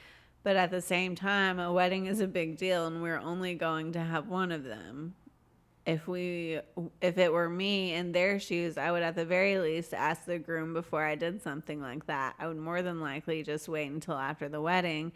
But 0.43 0.57
at 0.57 0.71
the 0.71 0.81
same 0.81 1.15
time, 1.15 1.59
a 1.59 1.73
wedding 1.73 2.07
is 2.07 2.21
a 2.21 2.27
big 2.27 2.57
deal 2.57 2.87
and 2.87 3.03
we're 3.03 3.19
only 3.19 3.55
going 3.55 3.93
to 3.93 4.01
have 4.01 4.29
one 4.29 4.51
of 4.51 4.65
them. 4.65 5.15
If 5.85 6.07
we 6.07 6.61
if 7.01 7.19
it 7.19 7.33
were 7.33 7.49
me 7.49 7.93
in 7.93 8.13
their 8.13 8.39
shoes, 8.39 8.79
I 8.79 8.93
would 8.93 9.03
at 9.03 9.17
the 9.17 9.25
very 9.25 9.59
least 9.59 9.93
ask 9.93 10.25
the 10.25 10.39
groom 10.39 10.75
before 10.75 11.05
I 11.05 11.17
did 11.17 11.43
something 11.43 11.81
like 11.81 12.07
that. 12.07 12.35
I 12.39 12.47
would 12.47 12.57
more 12.57 12.83
than 12.83 13.01
likely 13.01 13.43
just 13.43 13.69
wait 13.69 13.91
until 13.91 14.15
after 14.15 14.49
the 14.49 14.61
wedding 14.61 15.13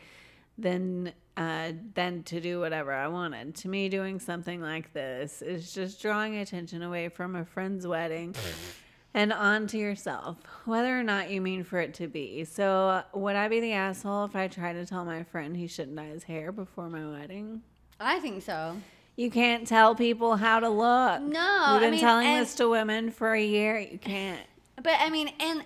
than 0.59 1.13
uh, 1.37 1.73
than 1.95 2.23
to 2.25 2.41
do 2.41 2.59
whatever 2.59 2.93
I 2.93 3.09
wanted. 3.09 3.55
To 3.57 3.69
me, 3.69 3.89
doing 3.89 4.19
something 4.19 4.61
like 4.61 4.93
this 4.93 5.43
is 5.43 5.73
just 5.73 6.03
drawing 6.03 6.37
attention 6.37 6.83
away 6.83 7.11
from 7.11 7.37
a 7.37 7.45
friend's 7.45 7.87
wedding 7.87 8.35
and 9.17 9.33
on 9.33 9.67
to 9.69 9.79
yourself, 9.79 10.37
whether 10.67 10.97
or 10.97 11.03
not 11.03 11.31
you 11.31 11.41
mean 11.41 11.65
for 11.65 11.81
it 11.81 11.95
to 11.95 12.07
be. 12.07 12.45
So, 12.45 13.03
would 13.15 13.35
I 13.35 13.49
be 13.49 13.61
the 13.61 13.73
asshole 13.73 14.27
if 14.27 14.37
I 14.37 14.47
tried 14.47 14.75
to 14.75 14.85
tell 14.85 15.07
my 15.07 15.23
friend 15.23 15.57
he 15.57 15.67
shouldn't 15.67 15.97
dye 15.97 16.05
his 16.09 16.23
hair 16.25 16.53
before 16.53 16.91
my 16.91 17.05
wedding? 17.09 17.63
I 17.99 18.21
think 18.21 18.43
so. 18.43 18.77
You 19.17 19.31
can't 19.31 19.67
tell 19.67 19.95
people 19.95 20.37
how 20.37 20.61
to 20.61 20.69
look. 20.69 21.23
No, 21.23 21.29
We've 21.31 21.39
I 21.39 21.79
been 21.81 21.91
mean, 21.93 22.01
telling 22.01 22.27
and- 22.27 22.43
this 22.43 22.55
to 22.57 22.69
women 22.69 23.11
for 23.11 23.33
a 23.33 23.43
year. 23.43 23.79
You 23.81 23.99
can't. 23.99 24.41
But 24.83 24.97
I 25.01 25.09
mean, 25.09 25.31
and 25.41 25.65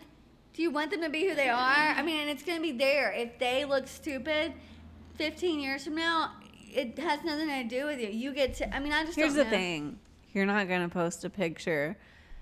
do 0.54 0.62
you 0.62 0.70
want 0.70 0.92
them 0.92 1.02
to 1.02 1.08
be 1.10 1.28
who 1.28 1.34
they 1.34 1.48
are? 1.48 1.58
I 1.58 2.00
mean, 2.02 2.20
and 2.20 2.30
it's 2.30 2.44
gonna 2.44 2.60
be 2.60 2.70
there. 2.70 3.10
If 3.10 3.40
they 3.40 3.64
look 3.64 3.88
stupid, 3.88 4.52
fifteen 5.16 5.58
years 5.58 5.82
from 5.84 5.96
now, 5.96 6.34
it 6.72 6.96
has 7.00 7.24
nothing 7.24 7.48
to 7.48 7.64
do 7.64 7.86
with 7.86 7.98
you. 7.98 8.06
You 8.08 8.32
get 8.32 8.54
to. 8.54 8.72
I 8.74 8.78
mean, 8.78 8.92
I 8.92 9.04
just. 9.04 9.16
Here's 9.16 9.34
the 9.34 9.44
thing 9.44 9.98
you're 10.32 10.46
not 10.46 10.68
going 10.68 10.82
to 10.82 10.88
post 10.88 11.24
a 11.24 11.28
picture. 11.30 11.96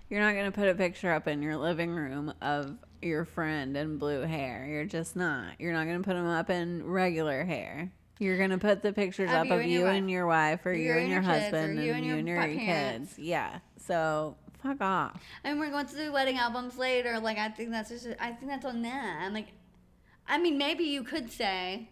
You're 0.09 0.21
not 0.21 0.33
going 0.33 0.47
to 0.47 0.53
put 0.53 0.69
a 0.69 0.75
picture 0.75 1.13
up 1.13 1.29
in 1.29 1.43
your 1.43 1.57
living 1.57 1.91
room 1.91 2.33
of 2.41 2.77
your 3.03 3.25
friend 3.25 3.77
in 3.77 3.99
blue 3.99 4.23
hair. 4.23 4.67
You're 4.67 4.87
just 4.87 5.17
not. 5.17 5.53
You're 5.59 5.73
not 5.73 5.85
going 5.85 5.99
to 5.99 6.05
put 6.05 6.15
them 6.15 6.27
up 6.27 6.49
in 6.49 6.87
regular 6.87 7.45
hair. 7.45 7.93
You're 8.19 8.39
going 8.39 8.51
to 8.51 8.59
put 8.59 8.83
the 8.83 8.93
pictures 8.93 9.31
up 9.31 9.51
of 9.51 9.63
you 9.65 9.87
and 9.87 10.11
your 10.11 10.27
wife 10.27 10.67
or 10.67 10.73
you, 10.73 10.93
and 10.93 11.09
your, 11.09 11.21
husband 11.21 11.79
and, 11.79 11.79
you 11.79 11.95
your 11.95 12.17
and 12.17 12.29
your 12.29 12.47
kids. 12.47 13.19
Yeah. 13.19 13.61
So 13.87 14.37
fuck 14.63 14.81
off. 14.81 15.23
And 15.45 15.61
we're 15.61 15.71
going 15.71 15.87
to 15.87 15.95
do 15.95 16.13
wedding 16.13 16.37
albums 16.37 16.77
later. 16.79 17.21
Like, 17.21 17.39
I 17.39 17.49
think 17.51 17.71
that's 17.71 17.91
just. 17.91 18.09
I 18.19 18.33
think 18.33 18.51
that's 18.51 18.65
on 18.65 18.83
them. 18.83 19.33
Like, 19.33 19.49
I 20.27 20.39
mean, 20.39 20.59
maybe 20.59 20.85
you 20.85 21.05
could 21.05 21.31
say. 21.31 21.91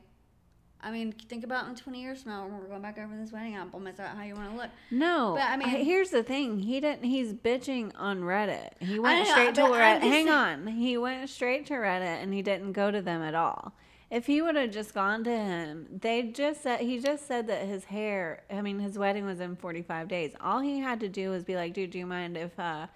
I 0.87 0.93
mean, 0.93 1.11
think 1.11 1.43
about 1.43 1.67
in 1.69 1.75
20 1.75 2.01
years 2.01 2.23
from 2.23 2.31
now 2.31 2.45
when 2.47 2.61
we're 2.61 2.69
going 2.69 2.81
back 2.81 2.97
over 2.97 3.17
this 3.17 3.33
wedding 3.33 3.57
album. 3.57 3.89
Is 3.89 3.97
that 3.97 4.17
how 4.17 4.23
you 4.23 4.37
want 4.37 4.53
to 4.53 4.57
look? 4.57 4.71
No, 4.93 5.33
But, 5.37 5.43
I 5.43 5.55
I 5.55 5.57
mean- 5.57 5.73
mean, 5.73 5.85
here's 5.85 6.11
the 6.11 6.23
thing. 6.23 6.61
He 6.61 6.79
didn't. 6.81 7.03
He's 7.03 7.33
bitching 7.33 7.91
on 7.97 8.21
Reddit. 8.21 8.71
He 8.79 9.01
went 9.01 9.27
know, 9.27 9.33
straight 9.33 9.55
to 9.57 9.63
Reddit. 9.63 10.01
Hang 10.01 10.11
saying- 10.13 10.29
on. 10.29 10.67
He 10.69 10.97
went 10.97 11.29
straight 11.29 11.67
to 11.67 11.75
Reddit, 11.75 12.23
and 12.23 12.33
he 12.33 12.41
didn't 12.41 12.71
go 12.73 12.93
to 12.93 13.03
them 13.03 13.21
at 13.21 13.35
all. 13.35 13.73
If 14.13 14.27
he 14.27 14.41
would 14.41 14.55
have 14.55 14.71
just 14.71 14.95
gone 14.95 15.25
to 15.25 15.37
him, 15.37 15.89
they 15.91 16.23
just 16.23 16.63
said 16.63 16.79
he 16.79 17.01
just 17.01 17.27
said 17.27 17.49
that 17.49 17.67
his 17.67 17.87
hair. 17.87 18.45
I 18.49 18.61
mean, 18.63 18.79
his 18.79 18.97
wedding 18.97 19.25
was 19.27 19.41
in 19.41 19.57
45 19.57 20.07
days. 20.07 20.37
All 20.41 20.61
he 20.61 20.79
had 20.79 21.01
to 21.01 21.09
do 21.09 21.31
was 21.31 21.43
be 21.43 21.57
like, 21.57 21.75
"Dude, 21.75 21.91
do 21.91 21.99
you 21.99 22.07
mind 22.07 22.37
if 22.37 22.57
uh, 22.61 22.87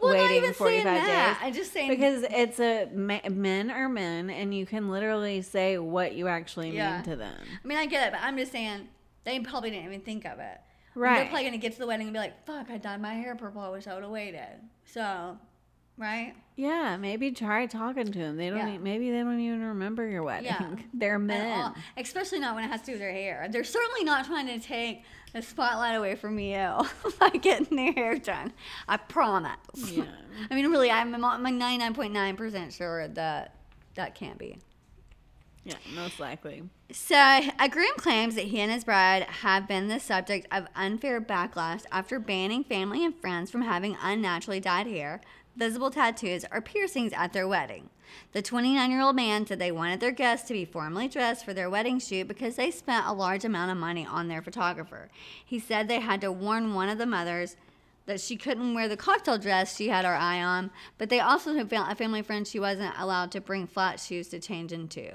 Well, 0.00 0.12
not 0.14 0.18
waiting 0.22 0.36
even 0.38 0.54
saying 0.54 0.82
45 0.82 0.84
that. 0.84 1.38
days?" 1.40 1.46
I'm 1.48 1.54
just 1.54 1.72
saying 1.72 1.88
because 1.88 2.24
it's 2.30 2.60
a 2.60 2.86
men 2.92 3.70
are 3.70 3.88
men, 3.88 4.30
and 4.30 4.54
you 4.54 4.66
can 4.66 4.90
literally 4.90 5.42
say 5.42 5.78
what 5.78 6.14
you 6.14 6.28
actually 6.28 6.70
Yeah. 6.76 6.96
mean 6.96 7.02
to 7.04 7.16
them. 7.16 7.40
I 7.64 7.66
mean, 7.66 7.78
I 7.78 7.86
get 7.86 8.08
it, 8.08 8.12
but 8.12 8.20
I'm 8.22 8.36
just 8.36 8.52
saying 8.52 8.88
they 9.24 9.40
probably 9.40 9.70
didn't 9.70 9.86
even 9.86 10.00
think 10.02 10.24
of 10.24 10.38
it. 10.38 10.60
Right. 10.94 11.16
They're 11.20 11.26
probably 11.26 11.44
gonna 11.44 11.58
get 11.58 11.72
to 11.74 11.78
the 11.78 11.86
wedding 11.86 12.06
and 12.06 12.14
be 12.14 12.18
like, 12.18 12.44
"Fuck, 12.46 12.70
I 12.70 12.78
dyed 12.78 13.00
my 13.02 13.14
hair 13.14 13.34
purple. 13.34 13.60
I 13.60 13.68
wish 13.68 13.86
I 13.86 13.94
would 13.94 14.02
have 14.02 14.12
waited." 14.12 14.60
So, 14.84 15.38
right? 15.96 16.34
Yeah, 16.56 16.96
maybe 16.96 17.32
try 17.32 17.66
talking 17.66 18.10
to 18.10 18.18
them. 18.18 18.36
They 18.36 18.48
don't. 18.48 18.58
Yeah. 18.58 18.74
e- 18.74 18.78
maybe 18.78 19.10
they 19.10 19.18
don't 19.18 19.38
even 19.40 19.62
remember 19.62 20.06
your 20.08 20.22
wedding. 20.22 20.46
Yeah. 20.46 20.74
They're 20.94 21.18
men. 21.18 21.60
all- 21.60 21.74
especially 21.98 22.38
not 22.40 22.54
when 22.54 22.64
it 22.64 22.68
has 22.68 22.80
to 22.82 22.86
do 22.86 22.92
with 22.92 23.00
their 23.00 23.12
hair. 23.12 23.46
They're 23.50 23.64
certainly 23.64 24.04
not 24.04 24.24
trying 24.24 24.46
to 24.46 24.58
take 24.58 25.02
the 25.34 25.42
spotlight 25.42 25.96
away 25.96 26.14
from 26.14 26.38
you 26.38 26.56
by 27.20 27.28
getting 27.30 27.76
their 27.76 27.92
hair 27.92 28.18
done. 28.18 28.52
I 28.88 28.96
promise. 28.96 29.56
Yeah. 29.90 30.04
I 30.50 30.54
mean, 30.54 30.70
really, 30.70 30.90
I'm 30.90 31.14
I'm 31.14 31.44
99.9% 31.44 32.72
sure 32.76 33.08
that 33.08 33.54
that 33.94 34.14
can't 34.14 34.38
be. 34.38 34.58
Yeah, 35.64 35.74
most 35.96 36.20
likely. 36.20 36.62
So, 36.92 37.16
a 37.16 37.68
groom 37.68 37.90
claims 37.96 38.36
that 38.36 38.44
he 38.44 38.60
and 38.60 38.70
his 38.70 38.84
bride 38.84 39.24
have 39.24 39.66
been 39.66 39.88
the 39.88 39.98
subject 39.98 40.46
of 40.52 40.68
unfair 40.76 41.20
backlash 41.20 41.82
after 41.90 42.20
banning 42.20 42.62
family 42.62 43.04
and 43.04 43.12
friends 43.20 43.50
from 43.50 43.62
having 43.62 43.96
unnaturally 44.00 44.60
dyed 44.60 44.86
hair, 44.86 45.20
visible 45.56 45.90
tattoos, 45.90 46.44
or 46.52 46.60
piercings 46.60 47.12
at 47.12 47.32
their 47.32 47.48
wedding. 47.48 47.90
The 48.32 48.42
29 48.42 48.90
year 48.90 49.00
old 49.00 49.16
man 49.16 49.46
said 49.46 49.58
they 49.58 49.72
wanted 49.72 50.00
their 50.00 50.12
guests 50.12 50.46
to 50.48 50.54
be 50.54 50.64
formally 50.64 51.08
dressed 51.08 51.44
for 51.44 51.54
their 51.54 51.70
wedding 51.70 51.98
shoot 51.98 52.28
because 52.28 52.56
they 52.56 52.70
spent 52.70 53.06
a 53.06 53.12
large 53.12 53.44
amount 53.44 53.70
of 53.70 53.76
money 53.76 54.06
on 54.06 54.28
their 54.28 54.42
photographer. 54.42 55.08
He 55.44 55.58
said 55.58 55.88
they 55.88 56.00
had 56.00 56.20
to 56.20 56.30
warn 56.30 56.74
one 56.74 56.88
of 56.88 56.98
the 56.98 57.06
mothers 57.06 57.56
that 58.06 58.20
she 58.20 58.36
couldn't 58.36 58.74
wear 58.74 58.88
the 58.88 58.96
cocktail 58.96 59.38
dress 59.38 59.76
she 59.76 59.88
had 59.88 60.04
her 60.04 60.14
eye 60.14 60.40
on, 60.40 60.70
but 60.96 61.08
they 61.08 61.18
also 61.20 61.54
had 61.54 61.72
a 61.72 61.94
family 61.94 62.22
friend 62.22 62.46
she 62.46 62.60
wasn't 62.60 62.94
allowed 62.98 63.32
to 63.32 63.40
bring 63.40 63.66
flat 63.66 63.98
shoes 63.98 64.28
to 64.28 64.38
change 64.38 64.72
into. 64.72 65.10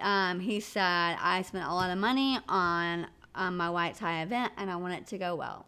Um, 0.00 0.40
he 0.40 0.60
said, 0.60 1.16
I 1.20 1.42
spent 1.42 1.64
a 1.64 1.74
lot 1.74 1.90
of 1.90 1.98
money 1.98 2.38
on 2.48 3.06
um, 3.34 3.56
my 3.56 3.70
white 3.70 3.94
tie 3.94 4.22
event 4.22 4.52
and 4.56 4.70
I 4.70 4.76
want 4.76 4.94
it 4.94 5.06
to 5.08 5.18
go 5.18 5.36
well. 5.36 5.66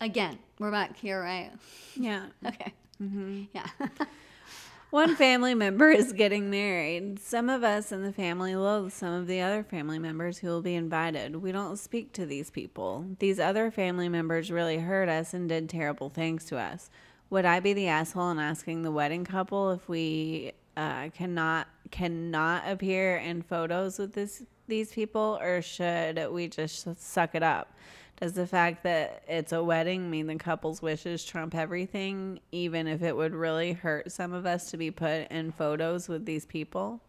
Again, 0.00 0.38
we're 0.58 0.70
back 0.70 0.96
here, 0.96 1.22
right? 1.22 1.50
Yeah. 1.94 2.26
Okay. 2.46 2.72
hmm 2.98 3.42
Yeah. 3.52 3.66
One 4.90 5.14
family 5.14 5.54
member 5.54 5.90
is 5.90 6.12
getting 6.12 6.50
married. 6.50 7.20
Some 7.20 7.48
of 7.48 7.62
us 7.62 7.92
in 7.92 8.02
the 8.02 8.12
family 8.12 8.56
loathe 8.56 8.92
some 8.92 9.12
of 9.12 9.28
the 9.28 9.40
other 9.40 9.62
family 9.62 10.00
members 10.00 10.38
who 10.38 10.48
will 10.48 10.62
be 10.62 10.74
invited. 10.74 11.36
We 11.36 11.52
don't 11.52 11.76
speak 11.76 12.12
to 12.14 12.26
these 12.26 12.50
people. 12.50 13.04
These 13.20 13.38
other 13.38 13.70
family 13.70 14.08
members 14.08 14.50
really 14.50 14.78
hurt 14.78 15.08
us 15.08 15.32
and 15.32 15.48
did 15.48 15.68
terrible 15.68 16.08
things 16.08 16.44
to 16.46 16.56
us. 16.58 16.90
Would 17.28 17.44
I 17.44 17.60
be 17.60 17.72
the 17.72 17.86
asshole 17.86 18.30
in 18.32 18.40
asking 18.40 18.82
the 18.82 18.90
wedding 18.90 19.24
couple 19.24 19.70
if 19.70 19.88
we 19.88 20.52
uh, 20.76 21.10
cannot 21.10 21.68
cannot 21.92 22.62
appear 22.66 23.18
in 23.18 23.42
photos 23.42 23.98
with 23.98 24.14
this 24.14 24.42
these 24.66 24.92
people, 24.92 25.38
or 25.40 25.62
should 25.62 26.30
we 26.32 26.48
just 26.48 26.88
suck 27.00 27.34
it 27.34 27.42
up? 27.44 27.72
Does 28.20 28.34
the 28.34 28.46
fact 28.46 28.82
that 28.82 29.22
it's 29.26 29.52
a 29.52 29.64
wedding 29.64 30.10
mean 30.10 30.26
the 30.26 30.34
couple's 30.34 30.82
wishes 30.82 31.24
trump 31.24 31.54
everything, 31.54 32.40
even 32.52 32.86
if 32.86 33.02
it 33.02 33.16
would 33.16 33.34
really 33.34 33.72
hurt 33.72 34.12
some 34.12 34.34
of 34.34 34.44
us 34.44 34.70
to 34.72 34.76
be 34.76 34.90
put 34.90 35.28
in 35.30 35.52
photos 35.52 36.06
with 36.06 36.26
these 36.26 36.44
people? 36.44 37.00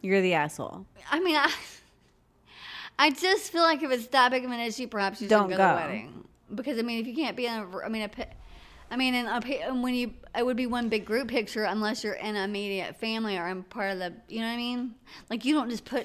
You're 0.00 0.20
the 0.20 0.34
asshole. 0.34 0.84
I 1.10 1.20
mean, 1.20 1.36
I, 1.36 1.50
I 2.98 3.10
just 3.10 3.52
feel 3.52 3.62
like 3.62 3.82
if 3.82 3.90
it's 3.90 4.08
that 4.08 4.32
big 4.32 4.44
of 4.44 4.50
an 4.50 4.60
issue, 4.60 4.86
perhaps 4.86 5.22
you 5.22 5.28
Don't 5.28 5.48
shouldn't 5.48 5.58
go 5.58 5.64
to 5.64 5.70
the 5.70 5.88
wedding. 5.88 6.24
Because, 6.54 6.78
I 6.78 6.82
mean, 6.82 7.00
if 7.00 7.06
you 7.06 7.14
can't 7.14 7.36
be 7.36 7.46
in 7.46 7.54
a, 7.54 7.78
I 7.78 7.88
mean, 7.88 8.02
a, 8.02 8.10
I 8.90 8.96
mean, 8.96 9.14
in 9.14 9.26
a, 9.26 9.40
pi- 9.40 9.62
and 9.66 9.82
when 9.82 9.94
you, 9.94 10.12
it 10.36 10.44
would 10.44 10.56
be 10.56 10.66
one 10.66 10.88
big 10.88 11.04
group 11.04 11.28
picture 11.28 11.64
unless 11.64 12.04
you're 12.04 12.14
in 12.14 12.36
an 12.36 12.48
immediate 12.48 12.96
family 12.96 13.36
or 13.36 13.48
in 13.48 13.62
part 13.64 13.92
of 13.92 13.98
the, 13.98 14.12
you 14.28 14.40
know 14.40 14.46
what 14.46 14.52
I 14.52 14.56
mean? 14.56 14.94
Like, 15.30 15.44
you 15.44 15.54
don't 15.54 15.70
just 15.70 15.84
put 15.84 16.02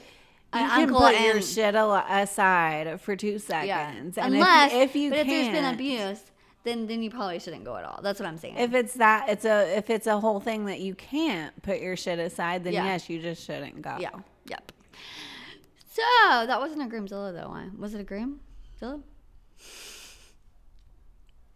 You 0.54 0.60
an 0.62 0.70
can 0.70 0.90
put 0.90 1.14
and, 1.16 1.26
your 1.26 1.42
shit 1.42 1.76
aside 1.76 3.00
for 3.02 3.16
two 3.16 3.38
seconds. 3.40 4.18
yeah. 4.18 4.26
And 4.26 4.34
Unless, 4.36 4.74
if, 4.74 4.90
if 4.92 4.96
you 4.96 5.10
but 5.12 5.20
if 5.20 5.28
there's 5.28 5.50
been 5.50 5.66
abuse, 5.74 6.22
then, 6.64 6.88
then 6.88 7.02
you 7.04 7.10
probably 7.10 7.40
shouldn't 7.40 7.64
go 7.66 7.76
at 7.78 7.86
all. 7.86 8.00
That's 8.02 8.20
what 8.20 8.28
I'm 8.28 8.38
saying. 8.38 8.58
if 8.58 8.74
it's 8.74 8.94
that, 8.96 9.30
it's 9.30 9.46
a 9.46 9.78
if 9.78 9.90
it's 9.90 10.08
a 10.08 10.20
whole 10.20 10.40
thing 10.40 10.66
that 10.66 10.80
you 10.82 10.94
can't 10.96 11.60
put 11.64 11.80
your 11.80 11.96
shit 11.96 12.20
aside, 12.20 12.64
then 12.64 12.74
Yeah. 12.74 12.86
yes, 12.86 13.10
you 13.10 13.22
just 13.22 13.46
shouldn't 13.46 13.82
go. 13.82 13.96
Yeah. 14.00 14.10
Yep. 14.48 14.72
So 15.92 16.02
that 16.48 16.60
wasn't 16.60 16.82
a 16.82 16.86
Groomzilla 16.86 17.34
though. 17.34 17.56
Was 17.78 17.94
it 17.94 18.02
a 18.02 18.04
Groomzilla? 18.04 19.02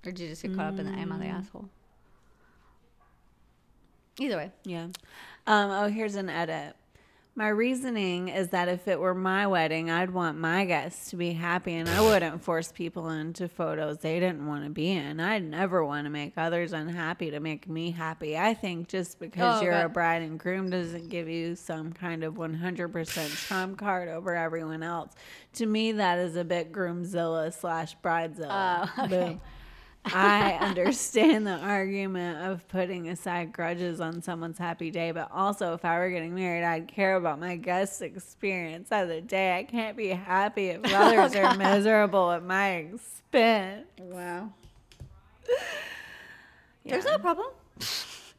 Or 0.05 0.11
did 0.11 0.19
you 0.19 0.27
just 0.29 0.41
get 0.41 0.55
caught 0.55 0.73
up 0.73 0.79
in 0.79 0.85
the 0.85 0.91
am 0.91 1.11
I 1.11 1.17
the 1.17 1.25
Mm. 1.25 1.33
asshole? 1.39 1.69
Either 4.19 4.37
way. 4.37 4.51
Yeah. 4.63 4.87
Um, 5.47 5.71
oh, 5.71 5.87
here's 5.87 6.15
an 6.15 6.29
edit. 6.29 6.75
My 7.35 7.47
reasoning 7.47 8.27
is 8.27 8.49
that 8.49 8.67
if 8.69 8.87
it 8.87 8.99
were 8.99 9.15
my 9.15 9.47
wedding, 9.47 9.89
I'd 9.89 10.11
want 10.11 10.37
my 10.37 10.65
guests 10.65 11.09
to 11.09 11.15
be 11.15 11.33
happy 11.33 11.73
and 11.73 11.89
I 11.89 11.99
wouldn't 11.99 12.43
force 12.43 12.71
people 12.71 13.09
into 13.09 13.47
photos 13.47 13.97
they 13.97 14.19
didn't 14.19 14.45
want 14.45 14.65
to 14.65 14.69
be 14.69 14.91
in. 14.91 15.19
I'd 15.19 15.43
never 15.43 15.83
want 15.83 16.05
to 16.05 16.11
make 16.11 16.33
others 16.37 16.73
unhappy 16.73 17.31
to 17.31 17.39
make 17.39 17.67
me 17.67 17.89
happy. 17.89 18.37
I 18.37 18.53
think 18.53 18.87
just 18.87 19.17
because 19.19 19.61
Oh, 19.61 19.63
you're 19.63 19.81
a 19.81 19.89
bride 19.89 20.21
and 20.21 20.39
groom 20.39 20.69
doesn't 20.69 21.09
give 21.09 21.27
you 21.27 21.55
some 21.55 21.91
kind 21.91 22.23
of 22.23 22.35
100% 22.35 23.47
trump 23.47 23.79
card 23.79 24.09
over 24.09 24.35
everyone 24.35 24.83
else. 24.83 25.13
To 25.53 25.65
me, 25.65 25.93
that 25.93 26.19
is 26.19 26.35
a 26.35 26.43
bit 26.43 26.71
groomzilla 26.71 27.51
slash 27.51 27.97
bridezilla. 28.03 28.91
Oh, 28.95 29.03
okay. 29.05 29.09
Boom. 29.29 29.41
I 30.05 30.53
understand 30.59 31.47
the 31.47 31.57
argument 31.57 32.45
of 32.45 32.67
putting 32.67 33.07
aside 33.09 33.53
grudges 33.53 34.01
on 34.01 34.21
someone's 34.21 34.57
happy 34.57 34.91
day, 34.91 35.11
but 35.11 35.29
also 35.31 35.73
if 35.73 35.85
I 35.85 35.97
were 35.99 36.09
getting 36.09 36.35
married, 36.35 36.63
I'd 36.65 36.87
care 36.87 37.15
about 37.15 37.39
my 37.39 37.55
guests' 37.55 38.01
experience 38.01 38.89
of 38.91 39.07
the 39.07 39.21
day. 39.21 39.57
I 39.57 39.63
can't 39.63 39.95
be 39.95 40.09
happy 40.09 40.67
if 40.67 40.81
others 40.93 41.35
are 41.35 41.55
miserable 41.57 42.31
at 42.31 42.43
my 42.43 42.69
expense. 42.75 43.85
Wow. 43.99 44.51
Yeah. 46.83 46.91
There's 46.91 47.05
no 47.05 47.17
problem. 47.17 47.47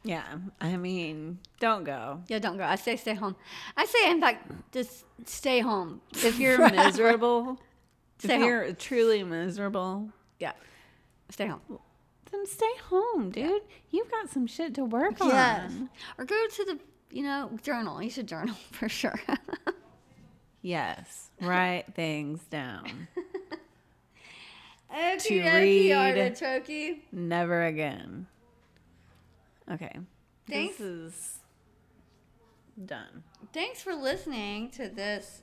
yeah, 0.03 0.23
I 0.61 0.77
mean, 0.77 1.39
don't 1.59 1.83
go. 1.83 2.21
Yeah, 2.27 2.39
don't 2.39 2.57
go. 2.57 2.63
I 2.63 2.75
say 2.75 2.95
stay 2.95 3.15
home. 3.15 3.35
I 3.75 3.85
say, 3.85 4.11
in 4.11 4.21
fact, 4.21 4.51
just 4.71 5.05
stay 5.25 5.61
home. 5.61 6.01
If 6.13 6.39
you're 6.39 6.59
miserable, 6.69 7.59
Stay 8.19 8.35
if 8.35 8.39
home. 8.39 8.49
you're 8.49 8.73
truly 8.73 9.23
miserable, 9.23 10.09
Yeah. 10.39 10.51
Stay 11.29 11.47
home. 11.47 11.61
then 12.31 12.45
stay 12.45 12.71
home, 12.89 13.29
dude. 13.31 13.61
You've 13.91 14.09
got 14.11 14.29
some 14.29 14.47
shit 14.47 14.73
to 14.75 14.85
work 14.85 15.15
Yes. 15.19 15.71
on. 15.71 15.89
Or 16.17 16.25
go 16.25 16.35
to 16.47 16.65
the, 16.65 16.79
you 17.11 17.23
know, 17.23 17.51
journal. 17.63 18.01
You 18.01 18.09
should 18.09 18.27
journal 18.27 18.55
for 18.71 18.87
sure. 18.89 19.19
Yes, 20.61 21.29
write 21.41 21.93
things 21.95 22.41
down. 22.45 23.07
To 25.19 25.41
read. 25.41 25.91
artichoke. 25.91 26.99
Never 27.11 27.65
again. 27.65 28.27
Okay. 29.69 29.91
Thanks. 30.49 30.77
This 30.77 30.87
is 30.87 31.39
done. 32.85 33.23
Thanks 33.51 33.81
for 33.81 33.93
listening 33.93 34.69
to 34.71 34.87
this 34.87 35.41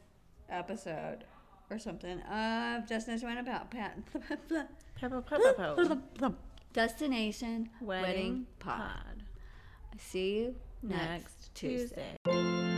episode 0.49 1.25
or 1.71 1.79
something 1.79 2.21
uh, 2.23 2.79
of 2.81 2.89
Destination 2.89 3.29
Wedding 3.29 3.47
About 3.47 3.71
Pat. 3.71 3.99
Destination 6.73 7.69
Wedding, 7.81 8.03
Wedding 8.03 8.47
Pod. 8.59 8.79
Pod. 8.79 9.23
See 9.99 10.39
you 10.39 10.55
next, 10.83 11.09
Next 11.09 11.55
Tuesday. 11.55 12.17
Tuesday. 12.25 12.72